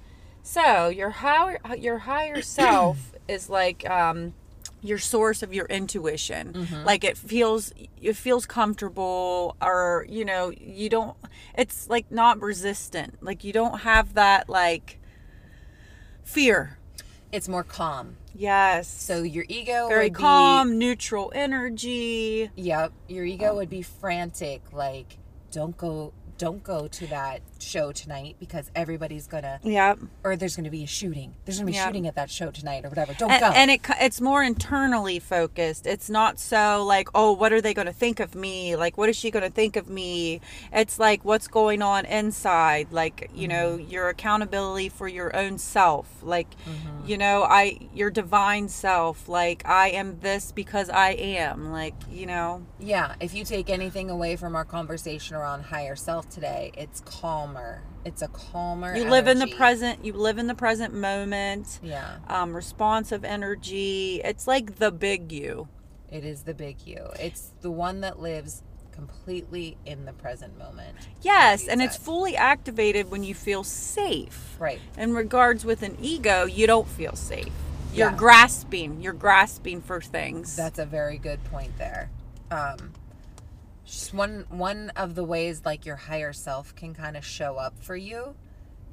So, 0.42 0.88
your 0.88 1.10
higher 1.10 1.58
your 1.78 1.98
higher 1.98 2.42
self 2.58 3.12
is 3.28 3.48
like 3.48 3.88
um 3.88 4.34
your 4.86 4.98
source 4.98 5.42
of 5.42 5.52
your 5.52 5.66
intuition. 5.66 6.52
Mm-hmm. 6.52 6.84
Like 6.84 7.04
it 7.04 7.16
feels 7.16 7.72
it 8.00 8.16
feels 8.16 8.46
comfortable 8.46 9.56
or 9.60 10.06
you 10.08 10.24
know, 10.24 10.50
you 10.50 10.88
don't 10.88 11.16
it's 11.56 11.88
like 11.88 12.10
not 12.10 12.40
resistant. 12.40 13.22
Like 13.22 13.44
you 13.44 13.52
don't 13.52 13.80
have 13.80 14.14
that 14.14 14.48
like 14.48 14.98
fear. 16.24 16.78
It's 17.32 17.48
more 17.48 17.64
calm. 17.64 18.16
Yes. 18.34 18.88
So, 18.88 19.22
your 19.22 19.44
ego 19.48 19.88
very 19.88 20.06
would 20.06 20.12
be- 20.12 20.18
calm, 20.18 20.78
neutral 20.78 21.32
energy. 21.34 22.50
Yep, 22.54 22.92
your 23.08 23.24
ego 23.24 23.54
would 23.54 23.70
be 23.70 23.82
frantic, 23.82 24.62
like 24.72 25.18
don't 25.50 25.76
go, 25.76 26.12
don't 26.38 26.62
go 26.62 26.86
to 26.86 27.06
that 27.06 27.40
show 27.62 27.92
tonight 27.92 28.36
because 28.38 28.70
everybody's 28.74 29.26
gonna, 29.26 29.60
Yep. 29.62 29.98
or 30.24 30.36
there's 30.36 30.56
gonna 30.56 30.70
be 30.70 30.84
a 30.84 30.86
shooting. 30.86 31.34
There's 31.44 31.58
gonna 31.58 31.70
be 31.70 31.76
Yeah. 31.76 31.86
shooting 31.86 32.06
at 32.06 32.14
that 32.16 32.30
show 32.30 32.50
tonight 32.50 32.84
or 32.84 32.88
whatever. 32.88 33.14
Don't 33.14 33.30
and, 33.30 33.40
go. 33.40 33.46
and 33.50 33.70
it 33.70 33.80
it's 34.00 34.20
more 34.20 34.42
internally 34.42 35.18
focused 35.18 35.86
it's 35.86 36.10
not 36.10 36.38
so 36.38 36.84
like 36.84 37.08
oh 37.14 37.32
what 37.32 37.52
are 37.52 37.60
they 37.60 37.72
to 37.74 37.92
think 37.92 38.20
of 38.20 38.34
me 38.34 38.74
like 38.76 38.96
what 38.98 39.08
is 39.08 39.16
she 39.16 39.30
to 39.30 39.50
think 39.50 39.76
of 39.76 39.88
me 39.88 40.40
it's 40.72 40.98
like 40.98 41.24
what's 41.24 41.46
going 41.48 41.82
on 41.82 42.04
inside 42.06 42.88
like 42.92 43.30
you 43.34 43.46
know 43.48 43.76
Mm-hmm. 43.78 43.90
your 43.90 44.08
accountability 44.08 44.88
for 44.88 45.08
your 45.08 45.34
own 45.36 45.58
self 45.58 46.06
like 46.22 46.48
Mm-hmm. 46.66 47.06
you 47.06 47.16
know 47.18 47.42
i 47.44 47.78
your 47.94 48.10
divine 48.10 48.68
self 48.68 49.28
like 49.28 49.62
i 49.66 49.88
am 49.90 50.18
this 50.20 50.52
because 50.52 50.88
i 50.90 51.10
am 51.10 51.70
like 51.72 51.94
you 52.10 52.26
know 52.26 52.64
yeah, 52.78 53.14
if 53.20 53.34
you 53.34 53.44
take 53.44 53.70
anything 53.70 54.10
away 54.10 54.36
from 54.36 54.54
our 54.54 54.64
conversation 54.64 55.34
around 55.36 55.62
higher 55.64 55.96
self 55.96 56.28
today, 56.28 56.70
it's 56.76 57.00
calmer. 57.46 57.82
It's 58.04 58.22
a 58.22 58.28
calmer. 58.28 58.94
you 58.96 59.04
live 59.08 59.26
in 59.26 59.38
the 59.38 59.46
present 59.48 60.04
you 60.04 60.12
live 60.12 60.38
in 60.38 60.46
the 60.46 60.54
present 60.54 60.94
moment 60.94 61.80
Yeah, 61.82 62.18
um 62.28 62.54
responsive 62.54 63.24
energy 63.24 64.20
it's 64.24 64.46
like 64.46 64.76
the 64.76 64.92
big 64.92 65.32
you 65.32 65.68
It 66.10 66.24
is 66.24 66.42
the 66.44 66.54
big 66.54 66.76
you. 66.86 67.08
It's 67.18 67.50
the 67.62 67.70
one 67.70 68.00
that 68.02 68.20
lives 68.20 68.62
completely 68.92 69.76
in 69.84 70.06
the 70.06 70.12
present 70.12 70.56
moment. 70.56 70.96
Yes, 71.20 71.68
and 71.68 71.82
it's 71.82 71.96
fully 71.98 72.34
activated 72.36 73.10
when 73.10 73.22
you 73.24 73.34
feel 73.34 73.62
safe. 73.64 74.56
right. 74.58 74.80
In 74.96 75.12
regards 75.14 75.64
with 75.66 75.82
an 75.82 75.98
ego, 76.00 76.46
you 76.46 76.66
don't 76.66 76.88
feel 76.88 77.14
safe. 77.14 77.52
You're 77.92 78.10
Yeah. 78.10 78.16
grasping. 78.16 79.02
You're 79.02 79.12
grasping 79.12 79.82
for 79.82 80.00
things. 80.00 80.56
That's 80.56 80.78
a 80.78 80.86
very 80.86 81.18
good 81.18 81.42
point 81.44 81.76
there. 81.76 82.08
Um, 82.50 82.92
just 83.86 84.12
one 84.12 84.44
one 84.50 84.90
of 84.96 85.14
the 85.14 85.24
ways 85.24 85.62
like 85.64 85.86
your 85.86 85.96
higher 85.96 86.32
self 86.32 86.74
can 86.74 86.92
kind 86.94 87.16
of 87.16 87.24
show 87.24 87.56
up 87.56 87.78
for 87.80 87.96
you 87.96 88.34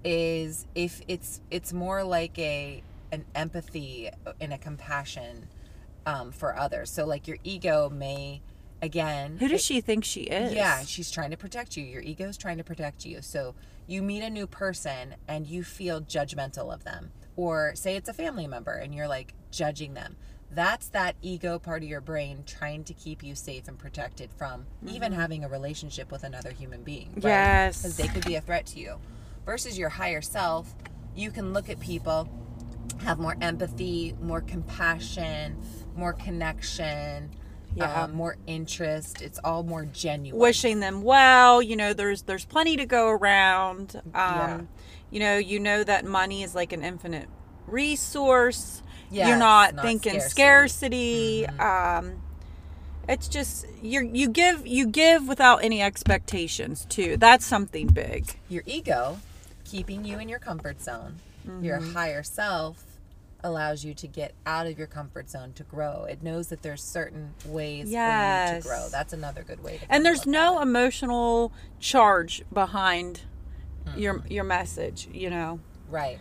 is 0.03 0.67
if 0.75 1.01
it's 1.07 1.41
it's 1.49 1.73
more 1.73 2.03
like 2.03 2.37
a 2.39 2.83
an 3.11 3.25
empathy 3.35 4.09
and 4.41 4.53
a 4.53 4.57
compassion 4.57 5.47
um, 6.05 6.31
for 6.31 6.57
others. 6.57 6.89
So 6.91 7.05
like 7.05 7.27
your 7.27 7.37
ego 7.43 7.89
may 7.89 8.41
again 8.81 9.37
Who 9.39 9.47
does 9.47 9.61
it- 9.61 9.63
she 9.63 9.81
think 9.81 10.03
she 10.03 10.21
is? 10.21 10.53
yeah, 10.53 10.83
she's 10.83 11.09
trying 11.11 11.31
to 11.31 11.37
protect 11.37 11.77
you. 11.77 11.83
Your 11.85 12.01
ego 12.01 12.27
is 12.27 12.37
trying 12.37 12.57
to 12.57 12.63
protect 12.63 13.05
you. 13.05 13.21
So 13.21 13.55
you 13.87 14.01
meet 14.01 14.23
a 14.23 14.29
new 14.29 14.47
person 14.47 15.15
and 15.27 15.47
you 15.47 15.63
feel 15.63 16.01
judgmental 16.01 16.73
of 16.73 16.83
them. 16.83 17.11
Or 17.35 17.73
say 17.75 17.95
it's 17.95 18.09
a 18.09 18.13
family 18.13 18.45
member 18.47 18.73
and 18.73 18.93
you're 18.93 19.07
like 19.07 19.33
judging 19.51 19.93
them. 19.93 20.17
That's 20.53 20.89
that 20.89 21.15
ego 21.21 21.57
part 21.59 21.81
of 21.83 21.89
your 21.89 22.01
brain 22.01 22.43
trying 22.45 22.83
to 22.85 22.93
keep 22.93 23.23
you 23.23 23.33
safe 23.35 23.67
and 23.67 23.77
protected 23.77 24.31
from 24.33 24.65
even 24.87 25.11
having 25.11 25.43
a 25.43 25.47
relationship 25.47 26.11
with 26.11 26.23
another 26.23 26.51
human 26.51 26.83
being. 26.83 27.11
Right? 27.15 27.23
Yes. 27.23 27.81
Because 27.81 27.97
they 27.97 28.07
could 28.07 28.25
be 28.25 28.35
a 28.35 28.41
threat 28.41 28.65
to 28.67 28.79
you. 28.79 28.99
Versus 29.45 29.77
your 29.77 29.89
higher 29.89 30.21
self, 30.21 30.73
you 31.15 31.31
can 31.31 31.53
look 31.53 31.69
at 31.69 31.79
people, 31.79 32.29
have 32.99 33.17
more 33.19 33.35
empathy, 33.41 34.15
more 34.21 34.41
compassion, 34.41 35.57
more 35.95 36.13
connection, 36.13 37.31
Yeah. 37.75 38.03
um, 38.03 38.13
more 38.13 38.37
interest. 38.45 39.21
It's 39.23 39.39
all 39.43 39.63
more 39.63 39.85
genuine. 39.85 40.39
wishing 40.39 40.79
them 40.79 41.01
well. 41.01 41.61
You 41.63 41.75
know, 41.75 41.93
there's 41.93 42.21
there's 42.21 42.45
plenty 42.45 42.77
to 42.77 42.85
go 42.85 43.09
around. 43.09 43.95
Um, 43.95 44.01
Yeah. 44.13 44.61
You 45.09 45.19
know, 45.19 45.37
you 45.37 45.59
know 45.59 45.83
that 45.83 46.05
money 46.05 46.43
is 46.43 46.53
like 46.53 46.71
an 46.73 46.83
infinite 46.83 47.27
resource. 47.65 48.82
Yes, 49.13 49.27
you're 49.29 49.37
not, 49.37 49.75
not 49.75 49.85
thinking 49.85 50.19
scarcity. 50.19 51.43
scarcity. 51.45 51.59
Um, 51.59 52.21
it's 53.07 53.27
just 53.27 53.65
you 53.81 54.09
you 54.13 54.29
give 54.29 54.65
you 54.65 54.87
give 54.87 55.27
without 55.27 55.63
any 55.63 55.81
expectations 55.81 56.85
too. 56.89 57.17
That's 57.17 57.45
something 57.45 57.87
big. 57.87 58.35
your 58.49 58.63
ego 58.65 59.19
keeping 59.65 60.03
you 60.05 60.19
in 60.19 60.29
your 60.29 60.39
comfort 60.39 60.81
zone. 60.81 61.19
Your 61.61 61.79
Mm-hmm. 61.79 61.93
higher 61.93 62.23
self 62.23 62.83
allows 63.43 63.83
you 63.83 63.93
to 63.93 64.07
get 64.07 64.33
out 64.45 64.65
of 64.67 64.77
your 64.77 64.87
comfort 64.87 65.29
zone 65.29 65.51
to 65.53 65.63
grow. 65.63 66.05
It 66.05 66.23
knows 66.23 66.47
that 66.47 66.61
there's 66.61 66.81
certain 66.81 67.33
ways 67.45 67.87
for 67.87 67.89
you 67.91 68.61
to 68.61 68.61
grow. 68.63 68.87
That's 68.89 69.11
another 69.11 69.43
good 69.43 69.61
way 69.61 69.77
to 69.79 69.85
And 69.89 70.05
there's 70.05 70.25
no 70.25 70.55
at 70.57 70.61
it. 70.61 70.67
emotional 70.69 71.51
charge 71.81 72.43
behind 72.53 73.21
your 73.97 74.19
Mm-hmm. 74.19 74.31
your 74.31 74.43
message. 74.45 75.09
You 75.11 75.29
know. 75.29 75.59
right. 75.89 76.17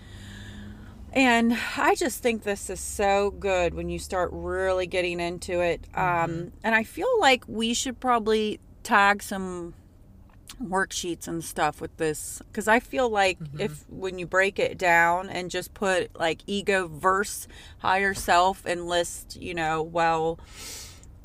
And 1.12 1.58
I 1.76 1.94
just 1.94 2.22
think 2.22 2.42
this 2.42 2.70
is 2.70 2.80
so 2.80 3.30
good 3.30 3.74
when 3.74 3.90
you 3.90 3.98
start 3.98 4.30
really 4.32 4.86
getting 4.86 5.20
into 5.20 5.60
it. 5.60 5.86
Um, 5.94 6.02
mm-hmm. 6.02 6.48
and 6.64 6.74
I 6.74 6.84
feel 6.84 7.20
like 7.20 7.44
we 7.46 7.74
should 7.74 8.00
probably 8.00 8.60
tag 8.82 9.22
some 9.22 9.74
worksheets 10.62 11.26
and 11.26 11.42
stuff 11.42 11.80
with 11.80 11.96
this 11.96 12.40
because 12.46 12.68
I 12.68 12.80
feel 12.80 13.08
like 13.08 13.38
mm-hmm. 13.38 13.60
if 13.60 13.84
when 13.88 14.18
you 14.18 14.26
break 14.26 14.58
it 14.58 14.78
down 14.78 15.28
and 15.28 15.50
just 15.50 15.74
put 15.74 16.18
like 16.18 16.42
ego 16.46 16.88
verse 16.88 17.48
higher 17.78 18.14
self 18.14 18.64
and 18.64 18.86
list, 18.86 19.36
you 19.36 19.54
know, 19.54 19.82
well, 19.82 20.38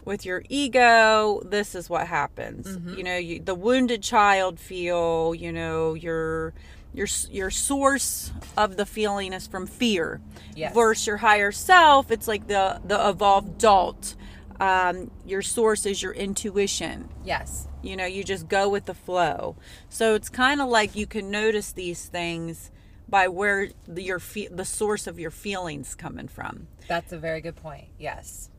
with 0.05 0.25
your 0.25 0.43
ego, 0.49 1.41
this 1.45 1.75
is 1.75 1.89
what 1.89 2.07
happens. 2.07 2.67
Mm-hmm. 2.67 2.93
You 2.93 3.03
know, 3.03 3.17
you, 3.17 3.39
the 3.41 3.55
wounded 3.55 4.01
child 4.01 4.59
feel, 4.59 5.35
you 5.35 5.51
know, 5.51 5.93
your 5.93 6.53
your 6.93 7.07
your 7.29 7.51
source 7.51 8.31
of 8.55 8.77
the 8.77 8.85
feeling 8.85 9.33
is 9.33 9.47
from 9.47 9.67
fear. 9.67 10.21
Yes. 10.55 10.73
Versus 10.73 11.07
your 11.07 11.17
higher 11.17 11.51
self, 11.51 12.11
it's 12.11 12.27
like 12.27 12.47
the 12.47 12.81
the 12.83 13.09
evolved 13.09 13.49
adult. 13.57 14.15
Um, 14.59 15.11
your 15.25 15.43
source 15.43 15.85
is 15.85 16.01
your 16.01 16.13
intuition. 16.13 17.09
Yes. 17.23 17.67
You 17.83 17.95
know, 17.95 18.05
you 18.05 18.23
just 18.23 18.47
go 18.47 18.67
with 18.67 18.85
the 18.85 18.95
flow. 18.95 19.55
So 19.87 20.15
it's 20.15 20.29
kind 20.29 20.61
of 20.61 20.67
like 20.67 20.95
you 20.95 21.05
can 21.05 21.29
notice 21.29 21.71
these 21.71 22.05
things 22.07 22.71
by 23.07 23.27
where 23.27 23.69
the, 23.87 24.01
your 24.01 24.19
fe- 24.19 24.49
the 24.49 24.65
source 24.65 25.05
of 25.05 25.19
your 25.19 25.31
feelings 25.31 25.93
coming 25.95 26.27
from. 26.27 26.67
That's 26.87 27.11
a 27.11 27.17
very 27.17 27.39
good 27.39 27.55
point. 27.55 27.85
Yes. 27.99 28.49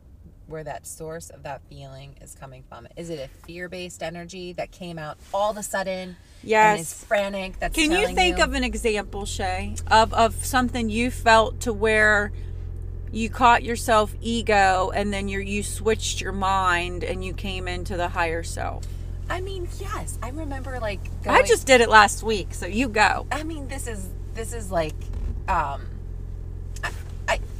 Where 0.49 0.63
that 0.63 0.87
source 0.87 1.29
of 1.29 1.43
that 1.43 1.61
feeling 1.69 2.15
is 2.21 2.33
coming 2.33 2.63
from. 2.67 2.87
Is 2.97 3.11
it 3.11 3.19
a 3.19 3.45
fear 3.45 3.69
based 3.69 4.01
energy 4.01 4.53
that 4.53 4.71
came 4.71 4.97
out 4.97 5.17
all 5.31 5.51
of 5.51 5.57
a 5.57 5.63
sudden? 5.63 6.17
Yes. 6.43 7.03
frantic. 7.03 7.59
That's 7.59 7.75
Can 7.75 7.91
you 7.91 8.07
think 8.07 8.39
of 8.39 8.53
an 8.53 8.63
example, 8.63 9.25
Shay, 9.25 9.75
of 9.91 10.11
of 10.13 10.43
something 10.43 10.89
you 10.89 11.11
felt 11.11 11.59
to 11.61 11.73
where 11.73 12.31
you 13.11 13.29
caught 13.29 13.63
yourself 13.63 14.15
ego 14.21 14.91
and 14.93 15.13
then 15.13 15.27
you 15.27 15.39
you 15.39 15.61
switched 15.61 16.19
your 16.19 16.31
mind 16.31 17.03
and 17.03 17.23
you 17.23 17.33
came 17.33 17.67
into 17.67 17.95
the 17.95 18.09
higher 18.09 18.41
self? 18.41 18.85
I 19.29 19.41
mean, 19.41 19.67
yes. 19.79 20.17
I 20.23 20.29
remember 20.29 20.79
like 20.79 21.03
going, 21.23 21.37
I 21.37 21.43
just 21.43 21.67
did 21.67 21.81
it 21.81 21.89
last 21.89 22.23
week, 22.23 22.55
so 22.55 22.65
you 22.65 22.89
go. 22.89 23.27
I 23.31 23.43
mean, 23.43 23.67
this 23.67 23.87
is 23.87 24.09
this 24.33 24.53
is 24.53 24.71
like, 24.71 24.95
um, 25.47 25.85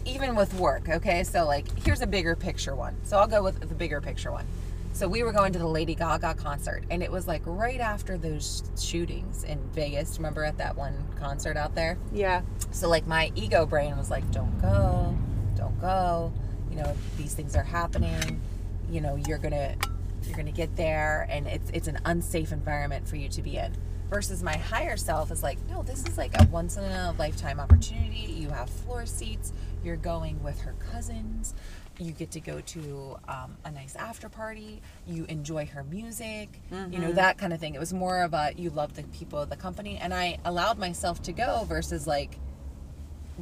even 0.09 0.35
with 0.35 0.53
work. 0.55 0.89
Okay, 0.89 1.23
so 1.23 1.45
like 1.45 1.65
here's 1.83 2.01
a 2.01 2.07
bigger 2.07 2.35
picture 2.35 2.75
one. 2.75 2.95
So 3.03 3.17
I'll 3.17 3.27
go 3.27 3.43
with 3.43 3.59
the 3.59 3.75
bigger 3.75 4.01
picture 4.01 4.31
one. 4.31 4.45
So 4.93 5.07
we 5.07 5.23
were 5.23 5.31
going 5.31 5.53
to 5.53 5.59
the 5.59 5.67
Lady 5.67 5.95
Gaga 5.95 6.33
concert, 6.33 6.83
and 6.89 7.01
it 7.01 7.11
was 7.11 7.27
like 7.27 7.41
right 7.45 7.79
after 7.79 8.17
those 8.17 8.63
shootings 8.77 9.43
in 9.43 9.59
Vegas. 9.73 10.17
Remember 10.17 10.43
at 10.43 10.57
that 10.57 10.75
one 10.75 10.93
concert 11.19 11.55
out 11.55 11.75
there? 11.75 11.97
Yeah. 12.11 12.41
So 12.71 12.89
like 12.89 13.07
my 13.07 13.31
ego 13.35 13.65
brain 13.65 13.95
was 13.97 14.09
like, 14.09 14.29
"Don't 14.31 14.59
go, 14.59 15.15
don't 15.55 15.79
go." 15.79 16.33
You 16.69 16.77
know, 16.77 16.95
these 17.17 17.33
things 17.33 17.55
are 17.55 17.63
happening. 17.63 18.41
You 18.89 19.01
know, 19.01 19.15
you're 19.15 19.37
gonna 19.37 19.75
you're 20.23 20.35
gonna 20.35 20.51
get 20.51 20.75
there, 20.75 21.27
and 21.29 21.47
it's 21.47 21.69
it's 21.73 21.87
an 21.87 21.99
unsafe 22.05 22.51
environment 22.51 23.07
for 23.07 23.15
you 23.15 23.29
to 23.29 23.41
be 23.41 23.57
in. 23.57 23.73
Versus 24.09 24.41
my 24.41 24.57
higher 24.57 24.97
self 24.97 25.31
is 25.31 25.43
like, 25.43 25.57
no, 25.69 25.83
this 25.83 26.03
is 26.05 26.17
like 26.17 26.39
a 26.41 26.45
once 26.45 26.77
in 26.77 26.83
a 26.83 27.13
lifetime 27.19 27.59
opportunity. 27.59 28.33
You 28.33 28.49
have 28.49 28.69
floor 28.69 29.05
seats. 29.05 29.53
You're 29.83 29.97
going 29.97 30.41
with 30.41 30.59
her 30.61 30.73
cousins. 30.91 31.53
You 31.99 32.13
get 32.13 32.31
to 32.31 32.39
go 32.39 32.61
to 32.61 33.17
um, 33.27 33.57
a 33.65 33.71
nice 33.71 33.95
after 33.95 34.29
party. 34.29 34.81
You 35.05 35.25
enjoy 35.25 35.65
her 35.67 35.83
music. 35.83 36.49
You 36.71 36.99
know 36.99 37.11
that 37.11 37.37
kind 37.37 37.53
of 37.53 37.59
thing. 37.59 37.75
It 37.75 37.79
was 37.79 37.93
more 37.93 38.21
of 38.23 38.33
a 38.33 38.53
you 38.55 38.69
love 38.69 38.95
the 38.95 39.03
people 39.03 39.39
of 39.39 39.49
the 39.49 39.57
company, 39.57 39.97
and 39.97 40.13
I 40.13 40.37
allowed 40.45 40.79
myself 40.79 41.21
to 41.23 41.33
go 41.33 41.65
versus 41.67 42.07
like 42.07 42.37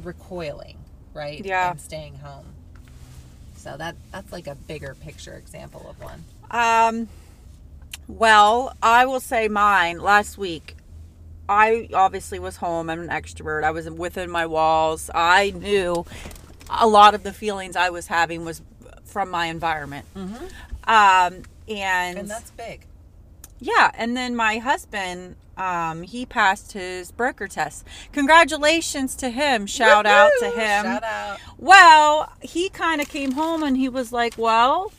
recoiling, 0.02 0.76
right? 1.14 1.44
Yeah. 1.44 1.70
And 1.70 1.80
staying 1.80 2.16
home. 2.16 2.46
So 3.56 3.76
that 3.76 3.96
that's 4.12 4.32
like 4.32 4.46
a 4.48 4.54
bigger 4.54 4.94
picture 4.94 5.34
example 5.34 5.86
of 5.88 6.02
one. 6.02 6.24
Um, 6.50 7.08
well, 8.08 8.74
I 8.82 9.06
will 9.06 9.20
say 9.20 9.46
mine 9.48 9.98
last 10.00 10.36
week. 10.38 10.74
I 11.48 11.88
obviously 11.94 12.38
was 12.38 12.56
home. 12.56 12.90
I'm 12.90 13.00
an 13.00 13.08
extrovert. 13.08 13.64
I 13.64 13.70
was 13.70 13.88
within 13.88 14.30
my 14.30 14.44
walls. 14.46 15.10
I 15.14 15.50
knew 15.50 16.04
a 16.68 16.86
lot 16.86 17.14
of 17.14 17.22
the 17.22 17.32
feelings 17.32 17.76
I 17.76 17.88
was 17.90 18.06
having 18.08 18.44
was 18.44 18.60
from 19.04 19.30
my 19.30 19.46
environment. 19.46 20.04
Um, 20.16 21.42
and, 21.68 22.18
And 22.18 22.28
that's 22.28 22.50
big. 22.50 22.84
yeah, 23.60 23.90
and 23.94 24.14
then 24.16 24.36
my 24.36 24.58
husband, 24.58 25.36
um, 25.56 26.02
he 26.02 26.26
passed 26.26 26.72
his 26.72 27.10
broker 27.12 27.48
test. 27.48 27.84
Congratulations 28.12 29.14
to 29.16 29.30
him. 29.30 29.66
Shout 29.66 30.04
out 30.06 30.30
to 30.40 30.46
him. 30.50 30.84
Shout 30.84 31.02
out. 31.04 31.38
Well, 31.58 32.30
he 32.42 32.68
kind 32.68 33.00
of 33.00 33.08
came 33.08 33.32
home 33.32 33.62
and 33.62 33.76
he 33.76 33.88
was 33.88 34.12
like, 34.12 34.34
"Well, 34.36 34.92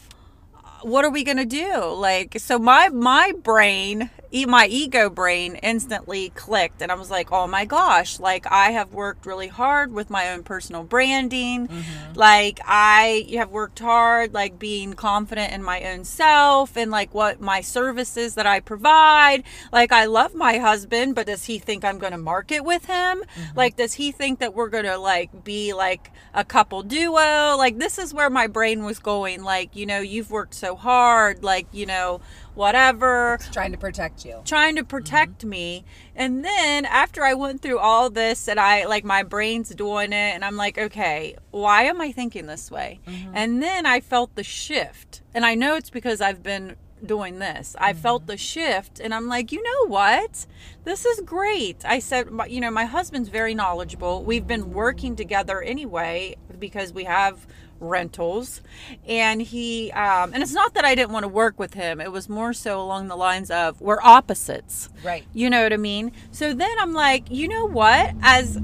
what 0.82 1.06
are 1.06 1.12
we 1.12 1.24
going 1.24 1.38
to 1.38 1.46
do?" 1.46 1.94
Like 1.94 2.40
so 2.40 2.60
my 2.60 2.90
my 2.90 3.34
brain, 3.44 4.10
my 4.32 4.68
ego 4.68 5.10
brain 5.10 5.56
instantly 5.56 6.30
clicked 6.30 6.82
and 6.82 6.92
I 6.92 6.96
was 6.96 7.10
like, 7.10 7.32
"Oh 7.32 7.48
my 7.48 7.66
gosh, 7.66 8.20
like 8.20 8.46
I 8.52 8.72
have 8.72 8.94
worked 8.94 9.26
really 9.26 9.48
hard 9.48 9.92
with 9.92 10.10
my 10.10 10.30
own 10.32 10.44
personal 10.44 10.84
branding. 10.84 11.68
Mm-hmm. 11.68 12.14
Like 12.14 12.60
I 12.66 13.28
have 13.34 13.50
worked 13.50 13.80
hard 13.80 14.34
like 14.34 14.60
being 14.60 14.94
confident 14.94 15.52
in 15.52 15.64
my 15.64 15.84
own 15.84 16.04
self 16.04 16.78
and 16.78 16.92
like 16.92 17.14
what 17.14 17.42
my 17.42 17.62
services 17.62 18.36
that 18.36 18.46
I 18.46 18.60
provide. 18.60 19.44
Like 19.72 19.92
I 19.92 20.06
love 20.06 20.36
my 20.36 20.58
husband, 20.58 21.16
but 21.16 21.28
does 21.28 21.46
he 21.46 21.60
think 21.60 21.84
I'm 21.84 21.98
going 21.98 22.12
to 22.12 22.18
market 22.18 22.62
with 22.62 22.86
him? 22.86 23.20
Mm-hmm. 23.22 23.58
Like 23.58 23.78
does 23.78 23.94
he 23.94 24.12
think 24.12 24.40
that 24.40 24.54
we're 24.54 24.70
going 24.70 24.86
to 24.86 24.98
like 24.98 25.44
be 25.44 25.74
like 25.74 26.12
a 26.34 26.44
couple 26.44 26.84
duo? 26.84 27.56
Like 27.58 27.80
this 27.80 27.98
is 27.98 28.14
where 28.14 28.30
my 28.30 28.48
brain 28.48 28.84
was 28.84 29.00
going 29.00 29.44
like, 29.44 29.76
you 29.76 29.86
know, 29.86 30.00
you've 30.00 30.32
worked 30.32 30.54
so 30.54 30.76
hard, 30.76 31.44
like, 31.44 31.68
you 31.72 31.86
know, 31.86 32.22
whatever 32.60 33.40
Trying 33.54 33.72
to 33.72 33.78
protect 33.78 34.26
you. 34.26 34.42
trying 34.44 34.76
to 34.76 34.84
protect 34.84 35.46
me. 35.46 35.86
And 36.14 36.44
then 36.44 36.84
after 36.86 37.24
I 37.24 37.34
went 37.34 37.62
through 37.62 37.80
all 37.80 38.10
this 38.10 38.50
and 38.50 38.60
I 38.60 38.86
like 38.86 39.06
my 39.06 39.24
brain's 39.24 39.70
doing 39.70 40.12
it 40.12 40.36
and 40.36 40.44
I'm 40.44 40.58
like, 40.58 40.78
okay, 40.78 41.38
why 41.52 41.84
am 41.84 42.02
I 42.02 42.12
thinking 42.12 42.48
this 42.48 42.70
way? 42.70 43.00
Mm-hmm. 43.08 43.32
And 43.34 43.64
then 43.64 43.86
I 43.86 44.02
felt 44.02 44.36
the 44.36 44.44
shift. 44.44 45.22
And 45.34 45.46
I 45.46 45.56
know 45.56 45.78
it's 45.78 45.90
because 45.90 46.20
I've 46.20 46.44
been 46.44 46.76
doing 47.06 47.40
this. 47.40 47.78
I 47.80 47.94
mm-hmm. 47.94 48.02
felt 48.02 48.28
the 48.28 48.36
shift 48.36 49.00
and 49.00 49.14
I'm 49.14 49.30
like, 49.30 49.54
you 49.54 49.64
know 49.64 49.88
what? 49.88 50.46
This 50.84 51.06
is 51.06 51.22
great. 51.22 51.86
I 51.86 52.00
said, 52.00 52.28
you 52.50 52.60
know, 52.60 52.72
my 52.72 52.84
husband's 52.84 53.30
very 53.30 53.56
knowledgeable. 53.56 54.26
We've 54.26 54.46
been 54.46 54.74
working 54.74 55.16
together 55.16 55.62
anyway 55.62 56.36
because 56.60 56.92
we 56.92 57.06
have 57.06 57.48
rentals 57.80 58.62
and 59.08 59.42
he 59.42 59.92
um 59.94 60.34
and 60.34 60.44
it's 60.44 60.54
not 60.54 60.74
that 60.74 60.86
I 60.86 60.96
didn't 60.96 61.12
want 61.12 61.24
to 61.24 61.30
work 61.30 61.58
with 61.60 61.74
him 61.74 62.02
it 62.02 62.12
was 62.12 62.28
more 62.30 62.54
so 62.54 62.82
along 62.82 63.08
the 63.08 63.16
lines 63.16 63.50
of 63.52 63.80
we're 63.82 64.02
opposites 64.02 64.90
Right. 65.04 65.24
you 65.34 65.50
know 65.50 65.64
what 65.64 65.74
I 65.74 65.78
mean? 65.78 66.12
So 66.32 66.54
then 66.54 66.76
I'm 66.80 66.94
like, 66.94 67.30
you 67.32 67.48
know 67.48 67.66
what? 67.66 68.14
As 68.22 68.60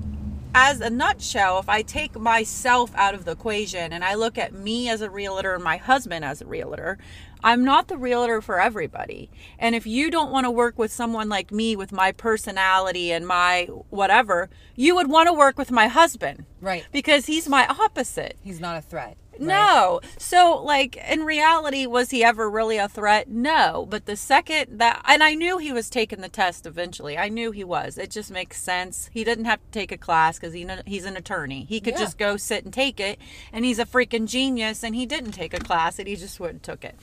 as 0.57 0.79
a 0.79 0.89
nutshell, 0.89 1.59
if 1.59 1.67
I 1.67 1.81
take 1.81 2.17
myself 2.17 2.91
out 2.95 3.13
of 3.13 3.25
the 3.25 3.31
equation 3.31 3.91
and 3.91 4.05
I 4.05 4.13
look 4.15 4.37
at 4.37 4.53
me 4.53 4.87
as 4.89 5.01
a 5.01 5.09
realtor 5.09 5.53
and 5.53 5.63
my 5.63 5.75
husband 5.75 6.23
as 6.23 6.41
a 6.41 6.45
realtor, 6.45 6.97
I'm 7.45 7.63
not 7.63 7.87
the 7.87 7.97
realtor 7.97 8.41
for 8.41 8.59
everybody. 8.59 9.29
And 9.59 9.75
if 9.75 9.85
you 9.85 10.09
don't 10.09 10.31
want 10.31 10.45
to 10.45 10.51
work 10.51 10.79
with 10.79 10.91
someone 10.91 11.29
like 11.29 11.51
me 11.51 11.75
with 11.75 11.91
my 11.91 12.11
personality 12.11 13.11
and 13.11 13.25
my 13.27 13.65
whatever, 13.91 14.49
you 14.75 14.95
would 14.95 15.09
want 15.09 15.27
to 15.27 15.33
work 15.33 15.57
with 15.57 15.69
my 15.71 15.87
husband 15.87 16.45
Right. 16.59 16.85
because 16.91 17.27
he's 17.27 17.47
my 17.47 17.67
opposite. 17.67 18.35
He's 18.43 18.59
not 18.59 18.77
a 18.77 18.81
threat. 18.81 19.15
right? 19.37 19.41
No. 19.41 19.99
So, 20.17 20.61
like, 20.63 20.95
in 21.09 21.23
reality, 21.25 21.85
was 21.85 22.09
he 22.09 22.23
ever 22.23 22.49
really 22.49 22.77
a 22.77 22.87
threat? 22.87 23.27
No. 23.29 23.85
But 23.89 24.05
the 24.05 24.15
second 24.15 24.79
that, 24.79 25.01
and 25.05 25.21
I 25.21 25.33
knew 25.35 25.57
he 25.57 25.73
was 25.73 25.89
taking 25.89 26.21
the 26.21 26.29
test 26.29 26.65
eventually. 26.65 27.17
I 27.17 27.27
knew 27.29 27.51
he 27.51 27.63
was. 27.65 27.97
It 27.97 28.11
just 28.11 28.31
makes 28.31 28.61
sense. 28.61 29.09
He 29.13 29.23
didn't 29.25 29.43
have 29.45 29.59
to 29.59 29.71
take 29.71 29.91
a 29.91 29.97
class 29.97 30.39
because 30.39 30.53
he, 30.53 30.65
he's 30.85 31.03
an 31.05 31.17
attorney. 31.17 31.65
He 31.67 31.81
could 31.81 31.95
Yeah. 31.95 31.99
just 31.99 32.17
go 32.17 32.37
sit 32.37 32.63
and 32.63 32.73
take 32.73 32.99
it. 33.01 33.19
And 33.51 33.65
he's 33.65 33.77
a 33.77 33.85
freaking 33.85 34.25
genius. 34.25 34.83
And 34.83 34.95
he 34.95 35.05
didn't 35.05 35.33
take 35.33 35.53
a 35.53 35.59
class 35.59 35.99
and 35.99 36.07
he 36.07 36.15
just 36.15 36.39
went 36.39 36.53
and 36.53 36.63
took 36.63 36.85
it. 36.85 36.95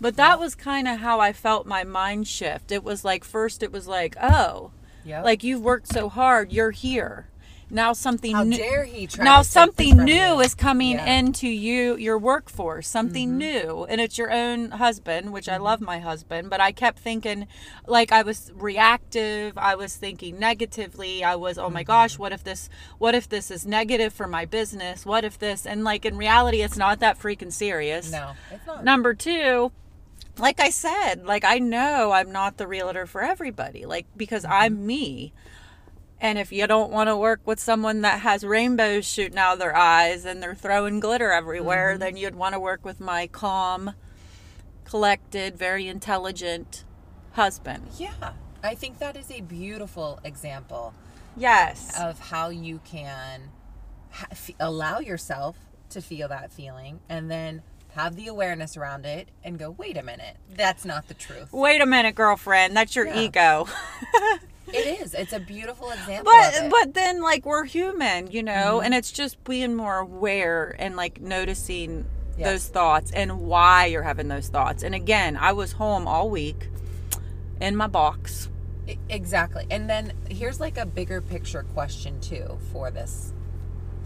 But 0.00 0.16
that 0.16 0.38
was 0.40 0.54
kind 0.54 0.88
of 0.88 1.00
how 1.00 1.20
I 1.20 1.32
felt 1.32 1.66
my 1.66 1.84
mind 1.84 2.26
shift. 2.26 2.72
It 2.72 2.82
was 2.82 3.04
like, 3.04 3.22
first, 3.24 3.62
it 3.62 3.70
was 3.72 3.86
like, 3.86 4.16
oh, 4.20 4.70
Yep. 5.04 5.24
like 5.24 5.42
you've 5.44 5.62
worked 5.62 5.88
so 5.88 6.08
hard, 6.08 6.52
you're 6.52 6.70
here. 6.72 7.26
Now 7.72 7.92
something 7.92 8.34
How 8.34 8.42
new 8.42 8.56
dare 8.56 8.84
he 8.84 9.06
try 9.06 9.24
now 9.24 9.42
something 9.42 9.96
new 9.98 10.12
you. 10.12 10.40
is 10.40 10.56
coming 10.56 10.90
Yeah. 10.96 11.06
Mm-hmm. 11.06 11.26
into 11.28 11.46
you 11.48 11.94
your 11.96 12.18
workforce 12.18 12.88
something 12.88 13.38
new 13.38 13.86
and 13.88 14.00
it's 14.00 14.18
your 14.18 14.32
own 14.32 14.72
husband 14.72 15.32
which 15.32 15.48
i 15.48 15.56
love 15.56 15.80
my 15.80 16.00
husband 16.00 16.50
but 16.50 16.60
i 16.60 16.72
kept 16.72 16.98
thinking 16.98 17.46
like 17.86 18.10
i 18.10 18.22
was 18.22 18.50
reactive 18.56 19.56
i 19.56 19.76
was 19.76 19.94
thinking 19.94 20.36
negatively 20.36 21.22
i 21.22 21.36
was 21.36 21.58
oh 21.58 21.66
Mm-hmm. 21.66 21.74
my 21.74 21.82
gosh 21.84 22.18
what 22.18 22.32
if 22.32 22.42
this 22.42 22.68
what 22.98 23.14
if 23.14 23.28
this 23.28 23.52
is 23.52 23.64
negative 23.64 24.12
for 24.12 24.26
my 24.26 24.44
business 24.46 25.06
what 25.06 25.24
if 25.24 25.38
this 25.38 25.64
and 25.64 25.84
like 25.84 26.04
in 26.04 26.16
reality 26.16 26.62
it's 26.62 26.76
not 26.76 26.98
that 26.98 27.20
freaking 27.20 27.52
serious 27.52 28.10
No, 28.10 28.32
it's 28.50 28.66
not. 28.66 28.82
number 28.82 29.14
two 29.14 29.70
like 30.40 30.58
i 30.60 30.70
said 30.70 31.24
like 31.26 31.44
i 31.44 31.58
know 31.58 32.10
i'm 32.12 32.32
not 32.32 32.56
the 32.56 32.66
realtor 32.66 33.06
for 33.06 33.22
everybody 33.22 33.84
like 33.86 34.06
because 34.16 34.42
Mm-hmm. 34.44 34.52
i'm 34.52 34.86
me 34.86 35.32
and 36.20 36.38
if 36.38 36.52
you 36.52 36.66
don't 36.66 36.90
want 36.92 37.08
to 37.08 37.16
work 37.16 37.40
with 37.46 37.58
someone 37.58 38.02
that 38.02 38.20
has 38.20 38.44
rainbows 38.44 39.06
shooting 39.06 39.38
out 39.38 39.54
of 39.54 39.58
their 39.58 39.74
eyes 39.74 40.24
and 40.26 40.42
they're 40.42 40.54
throwing 40.54 41.00
glitter 41.00 41.30
everywhere, 41.32 41.92
Mm-hmm. 41.92 41.98
then 42.00 42.16
you'd 42.18 42.34
want 42.34 42.52
to 42.52 42.60
work 42.60 42.84
with 42.84 43.00
my 43.00 43.26
calm, 43.26 43.94
collected, 44.84 45.56
very 45.56 45.88
intelligent 45.88 46.84
husband. 47.32 47.86
Yeah. 47.96 48.32
I 48.62 48.74
think 48.74 48.98
that 48.98 49.16
is 49.16 49.30
a 49.30 49.40
beautiful 49.40 50.20
example 50.22 50.92
Yes. 51.38 51.98
of 51.98 52.18
how 52.18 52.50
you 52.50 52.80
can 52.84 53.50
ha- 54.10 54.26
f- 54.30 54.50
allow 54.60 54.98
yourself 54.98 55.56
to 55.88 56.02
feel 56.02 56.28
that 56.28 56.52
feeling 56.52 57.00
and 57.08 57.30
then 57.30 57.62
have 57.94 58.16
the 58.16 58.26
awareness 58.28 58.76
around 58.76 59.04
it 59.06 59.28
and 59.44 59.58
go, 59.58 59.70
wait 59.70 59.96
a 59.96 60.02
minute, 60.02 60.36
that's 60.54 60.84
not 60.84 61.08
the 61.08 61.14
truth. 61.14 61.52
Wait 61.52 61.80
a 61.80 61.86
minute, 61.86 62.14
girlfriend. 62.14 62.76
That's 62.76 62.94
your 62.96 63.06
Yeah. 63.06 63.20
ego. 63.20 63.68
It 64.72 65.00
is. 65.00 65.14
It's 65.14 65.32
a 65.32 65.40
beautiful 65.40 65.90
example. 65.90 66.32
but 66.32 66.70
but 66.70 66.94
then 66.94 67.20
like 67.22 67.44
we're 67.44 67.64
human, 67.64 68.30
you 68.30 68.44
know, 68.44 68.76
Mm-hmm. 68.76 68.84
and 68.84 68.94
it's 68.94 69.10
just 69.10 69.42
being 69.42 69.74
more 69.74 69.98
aware 69.98 70.76
and 70.78 70.94
like 70.94 71.20
noticing 71.20 72.06
Yes. 72.38 72.46
those 72.48 72.68
thoughts 72.68 73.10
and 73.10 73.40
why 73.40 73.86
you're 73.86 74.04
having 74.04 74.28
those 74.28 74.46
thoughts. 74.48 74.84
And 74.84 74.94
again, 74.94 75.36
I 75.36 75.50
was 75.52 75.72
home 75.72 76.06
all 76.06 76.30
week 76.30 76.68
in 77.60 77.74
my 77.74 77.88
box. 77.88 78.48
Exactly. 79.08 79.66
And 79.72 79.90
then 79.90 80.12
here's 80.30 80.60
like 80.60 80.78
a 80.78 80.86
bigger 80.86 81.20
picture 81.20 81.64
question 81.74 82.20
too 82.20 82.56
for 82.72 82.92
this 82.92 83.32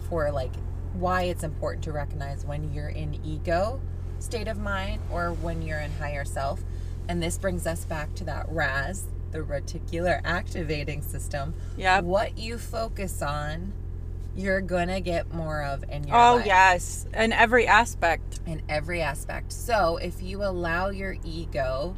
for 0.09 0.31
like 0.31 0.51
why 0.95 1.23
it's 1.23 1.43
important 1.43 1.83
to 1.85 1.91
recognize 1.91 2.45
when 2.45 2.73
you're 2.73 2.89
in 2.89 3.19
ego 3.25 3.81
state 4.19 4.47
of 4.47 4.57
mind 4.57 5.01
or 5.11 5.31
when 5.33 5.61
you're 5.61 5.79
in 5.79 5.91
higher 5.91 6.25
self. 6.25 6.63
And 7.07 7.21
this 7.21 7.37
brings 7.37 7.67
us 7.67 7.85
back 7.85 8.15
to 8.15 8.23
that 8.23 8.47
RAS, 8.49 9.03
the 9.31 9.39
reticular 9.39 10.21
activating 10.23 11.01
system. 11.01 11.53
Yeah. 11.77 12.01
What 12.01 12.37
you 12.37 12.57
focus 12.57 13.21
on, 13.21 13.73
you're 14.35 14.61
going 14.61 14.87
to 14.87 14.99
get 15.01 15.33
more 15.33 15.63
of 15.63 15.83
in 15.89 16.05
your 16.07 16.17
Oh 16.17 16.35
life 16.37 16.45
yes, 16.45 17.05
in 17.13 17.31
every 17.31 17.67
aspect. 17.67 18.39
in 18.45 18.61
every 18.67 19.01
aspect. 19.01 19.51
So 19.51 19.97
if 19.97 20.21
you 20.21 20.43
allow 20.43 20.89
your 20.89 21.15
ego 21.23 21.95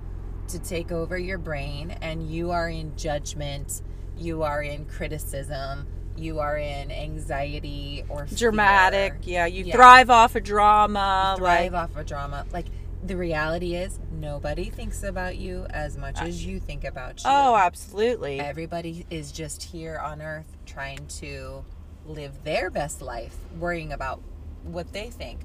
to 0.49 0.59
take 0.59 0.91
over 0.91 1.17
your 1.17 1.37
brain 1.37 1.91
and 2.01 2.29
you 2.29 2.51
are 2.51 2.69
in 2.69 2.95
judgment, 2.97 3.81
you 4.17 4.43
are 4.43 4.61
in 4.61 4.85
criticism, 4.85 5.87
you 6.17 6.39
are 6.39 6.57
in 6.57 6.91
anxiety 6.91 8.03
or 8.09 8.25
fear, 8.27 8.37
Dramatic. 8.37 9.13
Yeah, 9.23 9.45
you 9.45 9.63
Yeah. 9.63 9.75
thrive 9.75 10.09
off 10.09 10.35
of 10.35 10.43
drama. 10.43 11.35
thrive 11.37 11.73
like, 11.73 11.81
off 11.83 11.97
of 11.97 12.05
drama. 12.05 12.45
Like 12.51 12.67
the 13.03 13.15
reality 13.15 13.75
is 13.75 13.99
nobody 14.11 14.69
thinks 14.69 15.03
about 15.03 15.37
you 15.37 15.65
as 15.69 15.97
much 15.97 16.19
as 16.21 16.45
you 16.45 16.59
think 16.59 16.83
about 16.83 17.23
you. 17.23 17.29
oh, 17.29 17.55
absolutely. 17.55 18.39
Everybody 18.39 19.05
is 19.09 19.31
just 19.31 19.63
here 19.63 19.97
on 19.97 20.21
earth 20.21 20.57
trying 20.65 21.05
to 21.19 21.63
live 22.05 22.43
their 22.43 22.69
best 22.69 23.01
life, 23.01 23.35
worrying 23.59 23.91
about 23.91 24.21
what 24.63 24.91
they 24.93 25.09
think. 25.09 25.41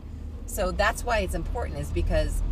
So 0.47 0.71
that's 0.73 1.05
why 1.05 1.19
it's 1.21 1.35
important 1.35 1.79
is 1.79 1.91
because 1.91 2.43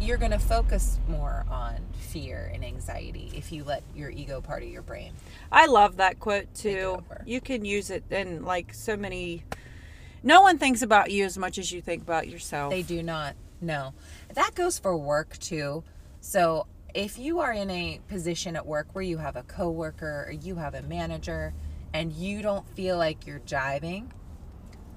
you're 0.00 0.16
going 0.16 0.30
to 0.30 0.38
focus 0.38 0.98
more 1.08 1.44
on 1.50 1.76
fear 1.98 2.50
and 2.54 2.64
anxiety 2.64 3.30
if 3.34 3.52
you 3.52 3.64
let 3.64 3.82
your 3.94 4.10
ego 4.10 4.40
part 4.40 4.62
of 4.62 4.68
your 4.68 4.82
brain. 4.82 5.12
I 5.50 5.66
love 5.66 5.96
that 5.96 6.20
quote 6.20 6.52
too. 6.54 7.02
You 7.26 7.40
can 7.40 7.64
use 7.64 7.90
it 7.90 8.04
in 8.10 8.44
like 8.44 8.72
so 8.72 8.96
many. 8.96 9.44
No 10.22 10.42
one 10.42 10.58
thinks 10.58 10.82
about 10.82 11.10
you 11.10 11.24
as 11.24 11.36
much 11.36 11.58
as 11.58 11.72
you 11.72 11.80
think 11.80 12.02
about 12.02 12.28
yourself. 12.28 12.70
They 12.70 12.82
do 12.82 13.02
not 13.02 13.34
know. 13.60 13.94
That 14.34 14.54
goes 14.54 14.78
for 14.78 14.96
work 14.96 15.36
too. 15.38 15.84
So 16.20 16.66
if 16.94 17.18
you 17.18 17.40
are 17.40 17.52
in 17.52 17.70
a 17.70 18.00
position 18.08 18.56
at 18.56 18.66
work 18.66 18.88
where 18.92 19.04
you 19.04 19.18
have 19.18 19.36
a 19.36 19.42
coworker 19.42 20.24
or 20.28 20.32
you 20.32 20.56
have 20.56 20.74
a 20.74 20.82
manager 20.82 21.54
and 21.92 22.12
you 22.12 22.42
don't 22.42 22.68
feel 22.70 22.96
like 22.96 23.26
you're 23.26 23.40
jiving, 23.40 24.08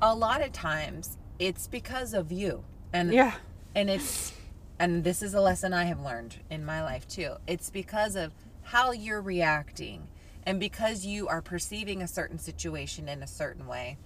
a 0.01 0.15
lot 0.15 0.41
of 0.41 0.51
times 0.51 1.17
it's 1.39 1.67
because 1.67 2.13
of 2.13 2.31
you. 2.31 2.63
And 2.93 3.13
yeah. 3.13 3.33
and 3.75 3.89
it's 3.89 4.33
and 4.81 5.03
this 5.03 5.21
is 5.21 5.35
a 5.35 5.41
lesson 5.41 5.75
I 5.75 5.83
have 5.83 6.01
learned 6.01 6.37
in 6.49 6.65
my 6.65 6.81
life 6.81 7.07
too. 7.07 7.35
It's 7.45 7.69
because 7.69 8.15
of 8.15 8.33
how 8.63 8.91
you're 8.91 9.21
reacting 9.21 10.07
and 10.43 10.59
because 10.59 11.05
you 11.05 11.27
are 11.27 11.39
perceiving 11.39 12.01
a 12.01 12.07
certain 12.07 12.39
situation 12.39 13.07
in 13.07 13.21
a 13.21 13.27
certain 13.27 13.67
way. 13.67 13.99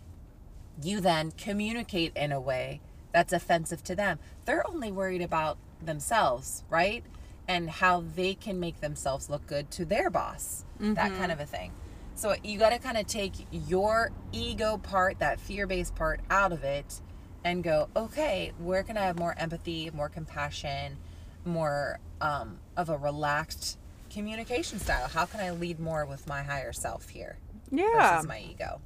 You 0.84 1.00
then 1.00 1.32
communicate 1.32 2.12
in 2.18 2.34
a 2.34 2.42
way 2.42 2.82
that's 3.14 3.32
offensive 3.32 3.86
to 3.86 3.96
them. 3.96 4.20
They're 4.44 4.70
only 4.70 4.92
worried 4.92 5.22
about 5.22 5.58
themselves, 5.82 6.66
right? 6.70 7.06
And 7.48 7.70
how 7.70 8.04
they 8.14 8.34
can 8.34 8.60
make 8.60 8.82
themselves 8.82 9.30
look 9.30 9.48
good 9.48 9.72
to 9.72 9.86
their 9.86 10.10
boss. 10.10 10.66
That 10.82 11.12
kind 11.12 11.14
mm-hmm. 11.14 11.32
of 11.32 11.40
a 11.40 11.46
thing. 11.46 11.72
So 12.16 12.36
you 12.44 12.60
got 12.60 12.72
to 12.72 12.80
kind 12.80 12.98
of 12.98 13.08
take 13.08 13.32
your 13.50 14.12
ego 14.34 14.78
part, 14.78 15.20
that 15.20 15.40
fear-based 15.40 15.96
part 15.96 16.20
out 16.30 16.52
of 16.52 16.66
it 16.66 17.00
and 17.46 17.64
go, 17.64 17.88
okay, 17.96 18.52
where 18.58 18.82
can 18.84 18.98
I 18.98 19.02
have 19.06 19.18
more 19.20 19.36
empathy, 19.38 19.90
more 19.94 20.10
compassion, 20.10 20.98
more 21.46 22.00
um, 22.20 22.58
of 22.76 22.90
a 22.90 22.98
relaxed 22.98 23.78
communication 24.10 24.80
style? 24.80 25.08
How 25.08 25.26
can 25.26 25.40
I 25.40 25.52
lead 25.52 25.80
more 25.80 26.06
with 26.06 26.28
my 26.28 26.42
higher 26.42 26.74
self 26.74 27.10
here 27.10 27.38
Yeah. 27.72 28.16
versus 28.16 28.28
my 28.28 28.40
ego? 28.40 28.82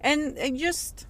and, 0.00 0.36
and 0.38 0.56
just 0.58 1.06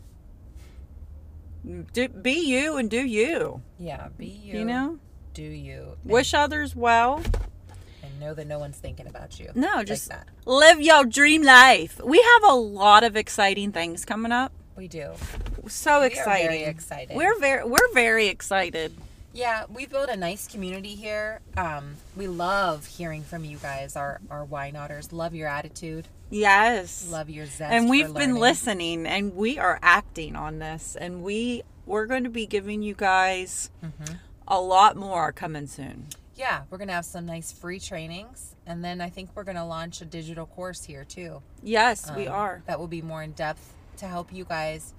do, 1.92 2.08
be 2.08 2.32
you 2.32 2.76
and 2.76 2.90
do 2.90 3.04
you. 3.04 3.62
Yeah, 3.78 4.08
be 4.18 4.26
you. 4.26 4.58
You 4.58 4.64
know, 4.64 4.98
do 5.34 5.42
you 5.42 5.96
and, 6.02 6.12
wish 6.12 6.34
others 6.34 6.74
well. 6.74 7.22
and 8.02 8.18
know 8.20 8.32
that 8.34 8.46
no 8.46 8.58
one's 8.58 8.78
thinking 8.78 9.06
about 9.06 9.38
you. 9.38 9.50
No, 9.54 9.74
like 9.76 9.86
just 9.86 10.08
that. 10.08 10.26
live 10.44 10.80
your 10.80 11.04
dream 11.04 11.42
life. 11.42 12.00
We 12.04 12.18
have 12.20 12.50
a 12.50 12.54
lot 12.54 13.04
of 13.04 13.16
exciting 13.16 13.70
things 13.72 14.04
coming 14.04 14.32
up. 14.32 14.52
We 14.76 14.88
do. 14.88 15.12
So 15.68 16.00
We 16.00 16.06
exciting. 16.08 16.46
very 16.48 16.62
excited. 16.64 17.16
We're 17.16 17.38
very 17.38 17.64
we're 17.64 17.92
very 17.94 18.28
excited. 18.28 18.96
Yeah, 19.32 19.64
we've 19.68 19.90
built 19.90 20.08
a 20.08 20.16
nice 20.16 20.46
community 20.48 20.94
here. 20.94 21.40
Um, 21.58 21.96
we 22.16 22.26
love 22.26 22.86
hearing 22.86 23.22
from 23.22 23.44
you 23.44 23.58
guys, 23.58 23.96
our 23.96 24.20
our 24.30 24.44
Why 24.44 24.70
Notters. 24.70 25.12
Love 25.12 25.34
your 25.34 25.48
attitude. 25.48 26.08
Yes. 26.30 27.06
Love 27.10 27.30
your 27.30 27.46
zest. 27.46 27.72
and 27.72 27.88
we've 27.88 28.12
been 28.12 28.34
listening 28.36 29.06
and 29.06 29.34
we 29.36 29.58
are 29.58 29.78
acting 29.82 30.34
on 30.36 30.58
this 30.58 30.96
and 30.98 31.22
we 31.22 31.62
we're 31.86 32.06
going 32.06 32.24
to 32.24 32.30
be 32.30 32.46
giving 32.46 32.82
you 32.82 32.94
guys 32.94 33.70
Mm-hmm. 33.84 34.14
a 34.48 34.60
lot 34.60 34.96
more 34.96 35.32
coming 35.32 35.66
soon. 35.68 36.06
Yeah, 36.34 36.62
we're 36.68 36.76
gonna 36.76 36.92
have 36.92 37.06
some 37.06 37.24
nice 37.24 37.50
free 37.50 37.80
trainings, 37.80 38.54
and 38.66 38.84
then 38.84 39.00
I 39.00 39.08
think 39.08 39.30
we're 39.34 39.44
gonna 39.44 39.66
launch 39.66 40.02
a 40.02 40.04
digital 40.04 40.44
course 40.44 40.84
here 40.84 41.02
too. 41.04 41.40
Yes, 41.62 42.10
we 42.14 42.26
Um, 42.26 42.34
are. 42.34 42.62
That 42.66 42.78
will 42.78 42.88
be 42.88 43.00
more 43.00 43.22
in 43.22 43.32
depth 43.32 43.72
to 43.98 44.06
help 44.06 44.32
you 44.32 44.44
guys 44.44 44.94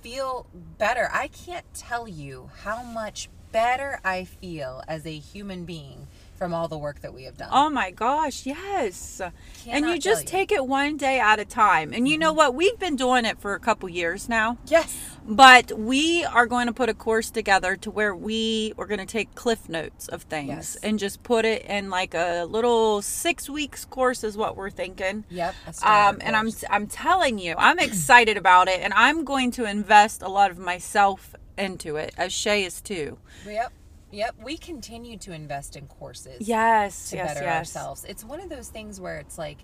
feel 0.00 0.46
better. 0.78 1.08
I 1.12 1.28
can't 1.28 1.66
tell 1.74 2.06
you 2.06 2.50
how 2.62 2.82
much 2.82 3.28
better 3.52 4.00
I 4.04 4.24
feel 4.24 4.82
as 4.88 5.06
a 5.06 5.16
human 5.18 5.64
being 5.64 6.08
from 6.34 6.52
all 6.52 6.68
the 6.68 6.78
work 6.78 7.00
that 7.00 7.14
we 7.14 7.24
have 7.24 7.36
done. 7.36 7.48
Oh 7.52 7.70
my 7.70 7.90
gosh, 7.90 8.44
yes. 8.46 9.20
and 9.68 9.86
you 9.86 9.98
just 9.98 10.22
you. 10.22 10.28
take 10.28 10.50
it 10.52 10.66
one 10.66 10.96
day 10.96 11.20
at 11.20 11.38
a 11.38 11.44
time. 11.44 11.92
And 11.92 12.06
you 12.08 12.18
know 12.18 12.30
Mm-hmm. 12.30 12.36
what? 12.36 12.54
We've 12.54 12.78
been 12.78 12.96
doing 12.96 13.24
it 13.24 13.38
for 13.38 13.54
a 13.54 13.60
couple 13.60 13.88
years 13.88 14.28
now. 14.28 14.58
yes. 14.66 14.96
But 15.26 15.72
we 15.78 16.22
are 16.24 16.44
going 16.46 16.66
to 16.66 16.72
put 16.74 16.90
a 16.90 16.94
course 16.94 17.30
together 17.30 17.76
to 17.76 17.90
where 17.90 18.14
we 18.14 18.74
are 18.76 18.84
going 18.86 19.00
to 19.00 19.06
take 19.06 19.34
cliff 19.34 19.70
notes 19.70 20.06
of 20.08 20.24
things 20.24 20.48
Yes. 20.48 20.76
and 20.82 20.98
just 20.98 21.22
put 21.22 21.46
it 21.46 21.64
in 21.64 21.88
like 21.88 22.12
a 22.12 22.44
little 22.44 23.00
six 23.00 23.48
weeks 23.48 23.86
course 23.86 24.22
is 24.22 24.36
what 24.36 24.54
we're 24.54 24.68
thinking. 24.68 25.24
Yep. 25.30 25.54
Um, 25.82 26.18
and 26.20 26.36
I'm. 26.36 26.50
I'm 26.68 26.86
telling 26.88 27.38
you, 27.38 27.54
I'm 27.56 27.78
excited 27.78 28.36
about 28.36 28.68
it, 28.68 28.80
and 28.80 28.92
I'm 28.92 29.24
going 29.24 29.50
to 29.52 29.64
invest 29.64 30.20
a 30.20 30.28
lot 30.28 30.50
of 30.50 30.58
myself 30.58 31.34
into 31.56 31.96
it, 31.96 32.12
as 32.18 32.30
Shay 32.32 32.64
is 32.64 32.80
too. 32.82 33.16
Yep. 33.46 33.72
Yep. 34.14 34.36
We 34.44 34.56
continue 34.56 35.18
to 35.18 35.32
invest 35.32 35.76
in 35.76 35.86
courses. 35.86 36.46
Yes, 36.46 37.10
to 37.10 37.16
yes, 37.16 37.34
better 37.34 37.46
yes. 37.46 37.56
ourselves. 37.56 38.04
It's 38.04 38.24
one 38.24 38.40
of 38.40 38.48
those 38.48 38.68
things 38.68 39.00
where 39.00 39.18
it's 39.18 39.36
like, 39.36 39.58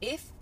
if 0.00 0.32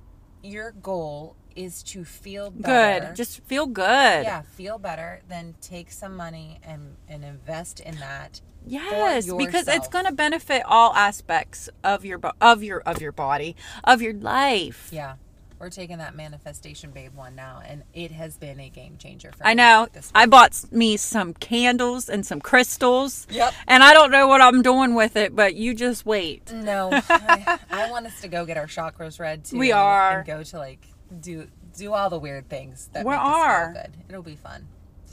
your 0.42 0.72
goal 0.72 1.37
is 1.57 1.83
to 1.83 2.05
feel 2.05 2.51
better, 2.51 3.07
Good, 3.07 3.16
just 3.16 3.44
feel 3.46 3.66
good. 3.66 4.24
yeah, 4.24 4.42
feel 4.42 4.79
better, 4.79 5.22
then 5.29 5.55
take 5.61 5.90
some 5.90 6.16
money 6.16 6.61
and 6.62 6.96
and 7.09 7.24
invest 7.24 7.81
in 7.81 7.96
that. 7.96 8.40
Yes, 8.66 9.33
because 9.33 9.66
it's 9.66 9.88
going 9.88 10.05
to 10.05 10.12
benefit 10.12 10.62
all 10.66 10.92
aspects 10.94 11.68
of 11.83 12.05
your 12.05 12.20
of 12.40 12.62
your 12.62 12.81
of 12.81 13.01
your 13.01 13.12
body, 13.12 13.57
of 13.85 14.03
your 14.03 14.14
life. 14.14 14.90
Yeah, 14.92 15.14
we're 15.59 15.71
taking 15.71 15.99
that 15.99 16.14
manifestation 16.14 16.90
babe 16.90 17.14
one 17.14 17.35
now, 17.35 17.61
and 17.66 17.83
it 17.94 18.11
has 18.12 18.37
been 18.37 18.61
a 18.61 18.68
game 18.68 18.97
changer 18.99 19.33
for 19.33 19.44
me. 19.44 19.51
I 19.51 19.55
know. 19.55 19.88
I 20.14 20.27
bought 20.27 20.64
me 20.71 20.97
some 20.97 21.35
candles 21.35 22.09
and 22.09 22.25
some 22.25 22.40
crystals. 22.40 23.27
Yep. 23.31 23.53
And 23.66 23.83
I 23.83 23.92
don't 23.94 24.11
know 24.11 24.29
what 24.29 24.40
I'm 24.40 24.62
doing 24.62 24.94
with 24.94 25.16
it, 25.16 25.35
but 25.35 25.55
you 25.55 25.75
just 25.75 26.07
wait. 26.07 26.53
No, 26.53 26.90
I, 27.09 27.59
I 27.71 27.90
want 27.90 28.07
us 28.07 28.21
to 28.21 28.29
go 28.29 28.44
get 28.47 28.57
our 28.57 28.66
chakras 28.66 29.18
read 29.18 29.44
too. 29.44 29.59
We 29.59 29.73
are. 29.73 30.18
and 30.18 30.27
go 30.27 30.42
to 30.42 30.59
like 30.59 30.87
do 31.21 31.47
do 31.77 31.92
all 31.92 32.11
the 32.11 32.18
weird 32.18 32.49
things 32.49 32.88
that 32.92 33.05
We 33.05 33.14
are. 33.14 33.73
good. 33.73 33.92
It'll 34.09 34.23
be 34.23 34.37
fun. 34.37 34.66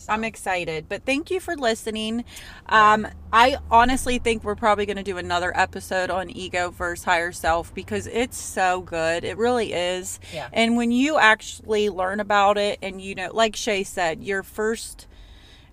So, 0.06 0.14
I'm 0.14 0.24
excited, 0.24 0.88
but 0.88 1.04
thank 1.04 1.32
you 1.32 1.40
for 1.40 1.56
listening. 1.56 2.26
Um, 2.68 3.08
I 3.34 3.58
honestly 3.72 4.20
think 4.20 4.44
we're 4.44 4.56
probably 4.56 4.86
going 4.86 4.98
to 4.98 5.04
do 5.04 5.18
another 5.18 5.52
episode 5.58 6.12
on 6.12 6.30
ego 6.30 6.70
versus 6.70 7.04
higher 7.06 7.32
self 7.32 7.74
because 7.74 8.06
it's 8.06 8.38
so 8.38 8.82
good. 8.82 9.24
It 9.24 9.36
really 9.38 9.74
is. 9.74 10.20
Yeah. 10.32 10.50
And 10.54 10.78
when 10.78 10.92
you 10.92 11.18
actually 11.18 11.90
learn 11.90 12.20
about 12.20 12.60
it, 12.60 12.78
and 12.84 13.02
you 13.02 13.16
know, 13.16 13.32
like 13.34 13.56
Shay 13.56 13.84
said, 13.84 14.24
your 14.24 14.44
first, 14.44 15.08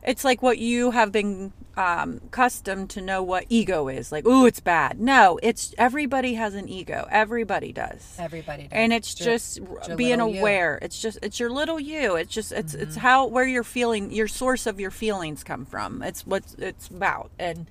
it's 0.03 0.25
like 0.25 0.43
what 0.43 0.59
you 0.59 0.91
have 0.91 1.13
been 1.13 1.53
um, 1.77 2.21
accustomed 2.27 2.91
to 2.91 3.01
know 3.01 3.23
what 3.23 3.47
ego 3.49 3.89
is. 3.89 4.13
Like, 4.13 4.25
oh, 4.27 4.45
it's 4.45 4.61
bad. 4.61 5.01
No, 5.01 5.39
it's 5.43 5.75
everybody 5.79 6.35
has 6.35 6.55
an 6.55 6.69
ego. 6.69 7.07
Everybody 7.11 7.73
does 7.73 8.17
everybody. 8.19 8.65
Does. 8.65 8.73
and 8.73 8.93
it's 8.93 9.15
Ju- 9.15 9.25
just 9.25 9.59
your 9.89 9.97
being 9.97 10.11
little 10.19 10.35
you. 10.35 10.41
aware 10.41 10.79
it's 10.83 11.01
just 11.01 11.19
it's 11.23 11.41
your 11.41 11.49
little 11.51 11.81
you 11.81 12.17
it's 12.17 12.33
just 12.33 12.53
it's 12.53 12.75
Mm-hmm. 12.75 12.83
it's 12.83 12.97
how 12.97 13.27
where 13.27 13.47
you're 13.47 13.65
feeling 13.65 14.13
your 14.13 14.29
source 14.29 14.67
of 14.67 14.79
your 14.81 14.91
feelings 14.91 15.43
come 15.45 15.65
from 15.65 16.03
it's 16.03 16.27
what 16.27 16.43
it's 16.59 16.89
about 16.89 17.31
and 17.39 17.69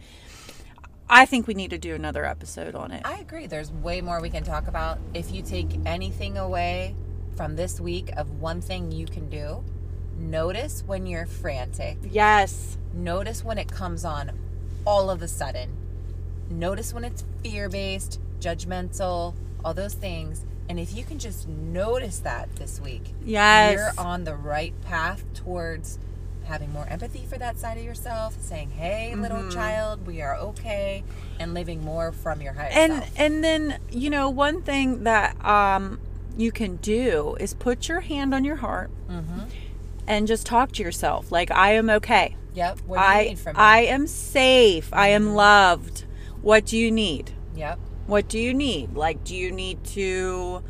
i 1.09 1.25
think 1.25 1.45
we 1.47 1.53
need 1.53 1.69
to 1.69 1.77
do 1.77 1.93
another 1.93 2.25
episode 2.25 2.73
on 2.75 2.91
it 2.91 3.01
I 3.05 3.19
agree. 3.19 3.45
There's 3.47 3.71
way 3.71 4.01
more 4.01 4.21
we 4.21 4.29
can 4.29 4.43
talk 4.43 4.67
about. 4.67 4.97
If 5.13 5.31
you 5.31 5.41
take 5.41 5.67
anything 5.85 6.37
away 6.37 6.95
from 7.35 7.55
this 7.55 7.79
week 7.79 8.09
of 8.17 8.39
one 8.39 8.61
thing 8.61 8.91
you 8.91 9.05
can 9.05 9.29
do, 9.29 9.63
notice 10.29 10.83
when 10.85 11.05
you're 11.07 11.25
frantic. 11.25 11.97
yes 12.09 12.77
Notice 12.93 13.43
when 13.43 13.57
it 13.57 13.69
comes 13.71 14.03
on 14.05 14.31
all 14.85 15.09
of 15.09 15.21
a 15.21 15.27
sudden. 15.27 15.69
Notice 16.49 16.93
when 16.93 17.03
it's 17.05 17.23
fear 17.43 17.69
based, 17.69 18.19
judgmental, 18.41 19.33
all 19.63 19.73
those 19.73 19.93
things. 19.93 20.43
And 20.67 20.79
if 20.79 20.93
you 20.95 21.03
can 21.05 21.17
just 21.19 21.47
notice 21.47 22.19
that 22.19 22.53
this 22.57 22.79
week, 22.81 23.13
yes 23.23 23.73
you're 23.77 24.05
on 24.05 24.23
the 24.25 24.35
right 24.35 24.73
path 24.81 25.23
towards 25.33 25.99
having 26.43 26.71
more 26.73 26.85
empathy 26.89 27.25
for 27.29 27.37
that 27.37 27.57
side 27.59 27.77
of 27.77 27.83
yourself, 27.83 28.35
saying, 28.41 28.71
"Hey, 28.71 29.15
little 29.15 29.37
Mm-hmm. 29.37 29.49
child, 29.51 30.05
we 30.05 30.21
are 30.21 30.35
okay," 30.37 31.03
and 31.39 31.53
living 31.53 31.83
more 31.83 32.11
from 32.11 32.41
your 32.41 32.53
higher 32.53 32.69
and 32.71 32.93
self. 33.03 33.19
and 33.19 33.43
then 33.43 33.79
you 33.91 34.09
know 34.09 34.29
one 34.29 34.61
thing 34.61 35.03
that 35.03 35.43
um 35.45 35.99
you 36.37 36.51
can 36.51 36.77
do 36.77 37.35
is 37.39 37.53
put 37.53 37.87
your 37.87 38.01
hand 38.01 38.33
on 38.33 38.43
your 38.43 38.57
heart 38.57 38.89
Mm-hmm. 39.09 39.41
And 40.07 40.27
just 40.27 40.45
talk 40.45 40.71
to 40.73 40.83
yourself 40.83 41.31
like 41.31 41.51
i 41.51 41.73
am 41.73 41.89
okay 41.89 42.35
Yep. 42.53 42.79
What 42.85 42.97
do 42.97 43.01
you 43.03 43.07
i 43.09 43.23
need 43.29 43.39
from 43.39 43.53
me? 43.55 43.61
i 43.61 43.79
am 43.81 44.07
safe 44.07 44.89
i 44.93 45.09
Mm-hmm. 45.09 45.15
am 45.29 45.35
loved 45.35 46.05
what 46.41 46.65
do 46.65 46.77
you 46.77 46.91
need 46.91 47.31
Yep. 47.55 47.79
What 48.07 48.27
do 48.27 48.39
you 48.39 48.53
need? 48.53 48.93
Like, 48.95 49.23
do 49.23 49.35
you 49.35 49.51
need 49.51 49.83
to 49.85 50.63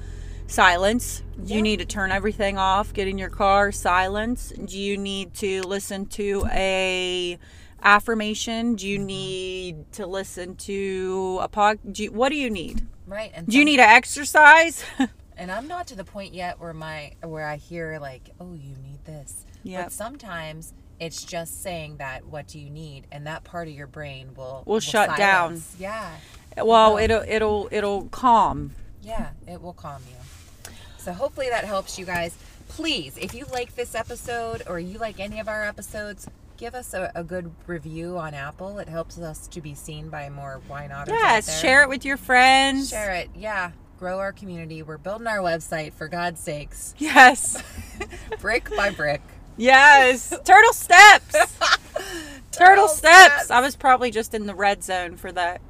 silence? 0.47 1.23
Do 1.43 1.53
you 1.55 1.61
need 1.61 1.79
to 1.79 1.85
turn 1.85 2.11
everything 2.11 2.57
off? 2.57 2.93
Get 2.93 3.07
in 3.07 3.17
your 3.17 3.29
car, 3.29 3.71
silence? 3.71 4.51
Do 4.63 4.77
you 4.77 4.97
need 4.97 5.33
to 5.35 5.61
listen 5.61 6.05
to 6.07 6.45
a 6.51 7.39
affirmation? 7.81 8.75
Do 8.75 8.87
you 8.87 8.97
Mm-hmm. 8.97 9.05
need 9.07 9.91
to 9.93 10.05
listen 10.05 10.55
to 10.57 11.39
a 11.41 11.47
pod? 11.47 11.79
Do 11.91 12.03
you, 12.03 12.11
what 12.11 12.29
do 12.29 12.35
you 12.35 12.49
need? 12.49 12.85
Right. 13.07 13.31
And 13.33 13.47
Do 13.47 13.57
you 13.57 13.61
some- 13.61 13.65
need 13.65 13.77
to 13.77 13.87
exercise? 13.89 14.83
And 15.41 15.51
I'm 15.51 15.67
not 15.67 15.87
to 15.87 15.95
the 15.95 16.03
point 16.03 16.35
yet 16.35 16.59
where 16.59 16.71
my 16.71 17.13
where 17.23 17.47
I 17.47 17.55
hear 17.55 17.97
like, 17.99 18.29
"Oh, 18.39 18.53
you 18.53 18.75
need 18.77 19.03
this." 19.05 19.43
Yep. 19.63 19.85
But 19.85 19.91
sometimes 19.91 20.73
it's 20.99 21.23
just 21.23 21.63
saying 21.63 21.97
that 21.97 22.27
what 22.27 22.47
do 22.47 22.59
you 22.59 22.69
need 22.69 23.07
and 23.11 23.25
that 23.25 23.43
part 23.43 23.67
of 23.67 23.73
your 23.73 23.87
brain 23.87 24.35
will 24.35 24.61
Will 24.67 24.79
shut 24.79 25.17
down. 25.17 25.63
Yeah. 25.79 26.11
well, 26.57 26.97
it'll 26.99 27.23
it'll 27.27 27.67
it'll 27.71 28.05
calm. 28.09 28.75
Yeah, 29.01 29.31
it 29.47 29.63
will 29.63 29.73
calm 29.73 30.03
you. 30.07 30.71
So 30.99 31.11
hopefully 31.11 31.49
that 31.49 31.65
helps 31.65 31.97
you 31.97 32.05
guys. 32.05 32.37
Please, 32.67 33.17
if 33.17 33.33
you 33.33 33.45
like 33.51 33.75
this 33.75 33.95
episode 33.95 34.61
or 34.67 34.79
you 34.79 34.99
like 34.99 35.19
any 35.19 35.39
of 35.39 35.47
our 35.47 35.65
episodes, 35.65 36.27
give 36.55 36.75
us 36.75 36.93
a, 36.93 37.11
a 37.15 37.23
good 37.23 37.51
review 37.65 38.19
on 38.19 38.35
Apple. 38.35 38.77
It 38.77 38.87
helps 38.87 39.17
us 39.17 39.47
to 39.47 39.59
be 39.59 39.73
seen 39.73 40.09
by 40.09 40.29
more 40.29 40.61
why 40.67 40.85
not 40.85 41.07
Yes, 41.07 41.59
share 41.59 41.81
it 41.81 41.89
with 41.89 42.05
your 42.05 42.17
friends. 42.17 42.91
Share 42.91 43.15
it. 43.15 43.31
Yeah. 43.35 43.71
Grow 44.01 44.17
our 44.17 44.31
community. 44.33 44.81
We're 44.81 44.97
building 44.97 45.27
our 45.27 45.37
website 45.37 45.93
for 45.93 46.07
God's 46.07 46.39
sakes. 46.41 46.95
Yes. 46.99 47.61
Brick 48.39 48.75
by 48.75 48.89
brick. 48.89 49.21
Yes. 49.57 50.33
Turtle 50.43 50.73
steps. 50.73 51.33
Turtle, 51.61 52.41
Turtle 52.51 52.87
steps. 52.87 53.33
steps. 53.35 53.51
I 53.51 53.61
was 53.61 53.75
probably 53.75 54.09
just 54.09 54.33
in 54.33 54.47
the 54.47 54.55
red 54.55 54.83
zone 54.83 55.17
for 55.17 55.31
that. 55.33 55.61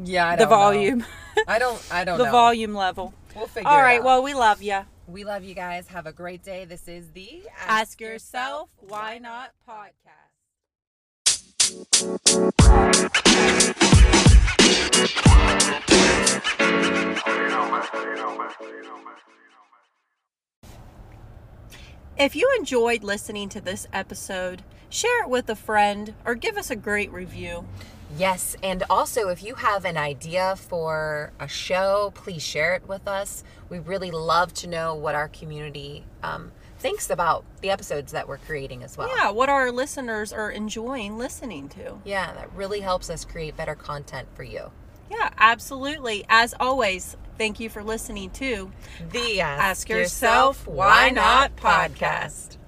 Yeah, 0.00 0.28
I 0.28 0.36
the 0.36 0.44
don't 0.44 0.50
know. 0.50 0.56
volume. 0.56 1.04
I 1.48 1.58
don't 1.58 1.84
I 1.90 2.04
don't 2.04 2.18
the 2.18 2.26
know. 2.26 2.30
volume 2.30 2.74
level. 2.74 3.12
We'll 3.34 3.48
figure 3.48 3.68
All 3.68 3.80
it 3.80 3.82
right. 3.82 4.04
Well, 4.04 4.22
we 4.22 4.34
love 4.34 4.62
you. 4.62 4.82
we 5.08 5.24
love 5.24 5.42
you 5.42 5.56
guys. 5.56 5.88
Have 5.88 6.06
a 6.06 6.12
great 6.12 6.44
day. 6.44 6.64
This 6.66 6.86
is 6.86 7.10
the 7.10 7.42
Ask 7.66 8.00
yourself, 8.00 8.68
why 8.86 9.18
not 9.18 9.50
podcast. 9.68 10.30
If 22.16 22.36
you 22.36 22.50
enjoyed 22.58 23.04
listening 23.04 23.48
to 23.50 23.60
this 23.60 23.86
episode, 23.92 24.62
share 24.88 25.24
it 25.24 25.28
with 25.28 25.50
a 25.50 25.54
friend 25.54 26.14
or 26.24 26.34
give 26.34 26.56
us 26.56 26.70
a 26.70 26.76
great 26.76 27.12
review. 27.12 27.66
Yes, 28.16 28.56
and 28.62 28.82
also 28.88 29.28
if 29.28 29.42
you 29.42 29.56
have 29.56 29.84
an 29.84 29.96
idea 29.96 30.54
for 30.56 31.32
a 31.40 31.48
show, 31.48 32.12
please 32.14 32.42
share 32.42 32.74
it 32.74 32.88
with 32.88 33.08
us. 33.08 33.42
We 33.68 33.78
really 33.78 34.10
love 34.10 34.54
to 34.54 34.68
know 34.68 34.94
what 34.94 35.14
our 35.14 35.28
community 35.28 36.04
um, 36.22 36.52
thinks 36.84 37.08
about 37.08 37.46
the 37.62 37.70
episodes 37.70 38.12
that 38.12 38.28
we're 38.28 38.36
creating 38.36 38.82
as 38.82 38.98
well. 38.98 39.08
Yeah, 39.08 39.30
what 39.30 39.48
our 39.48 39.72
listeners 39.72 40.34
are 40.34 40.50
enjoying 40.50 41.16
listening 41.16 41.70
to. 41.70 41.98
Yeah, 42.04 42.30
that 42.34 42.52
really 42.54 42.80
helps 42.80 43.08
us 43.08 43.24
create 43.24 43.56
better 43.56 43.74
content 43.74 44.28
for 44.34 44.42
you. 44.42 44.70
Yeah, 45.10 45.30
absolutely. 45.38 46.26
As 46.28 46.54
always, 46.60 47.16
thank 47.38 47.58
you 47.58 47.70
for 47.70 47.82
listening 47.82 48.28
to 48.32 48.70
The 49.12 49.40
Ask 49.40 49.88
Yourself 49.88 50.66
Why 50.66 51.08
Not 51.08 51.56
podcast. 51.56 52.58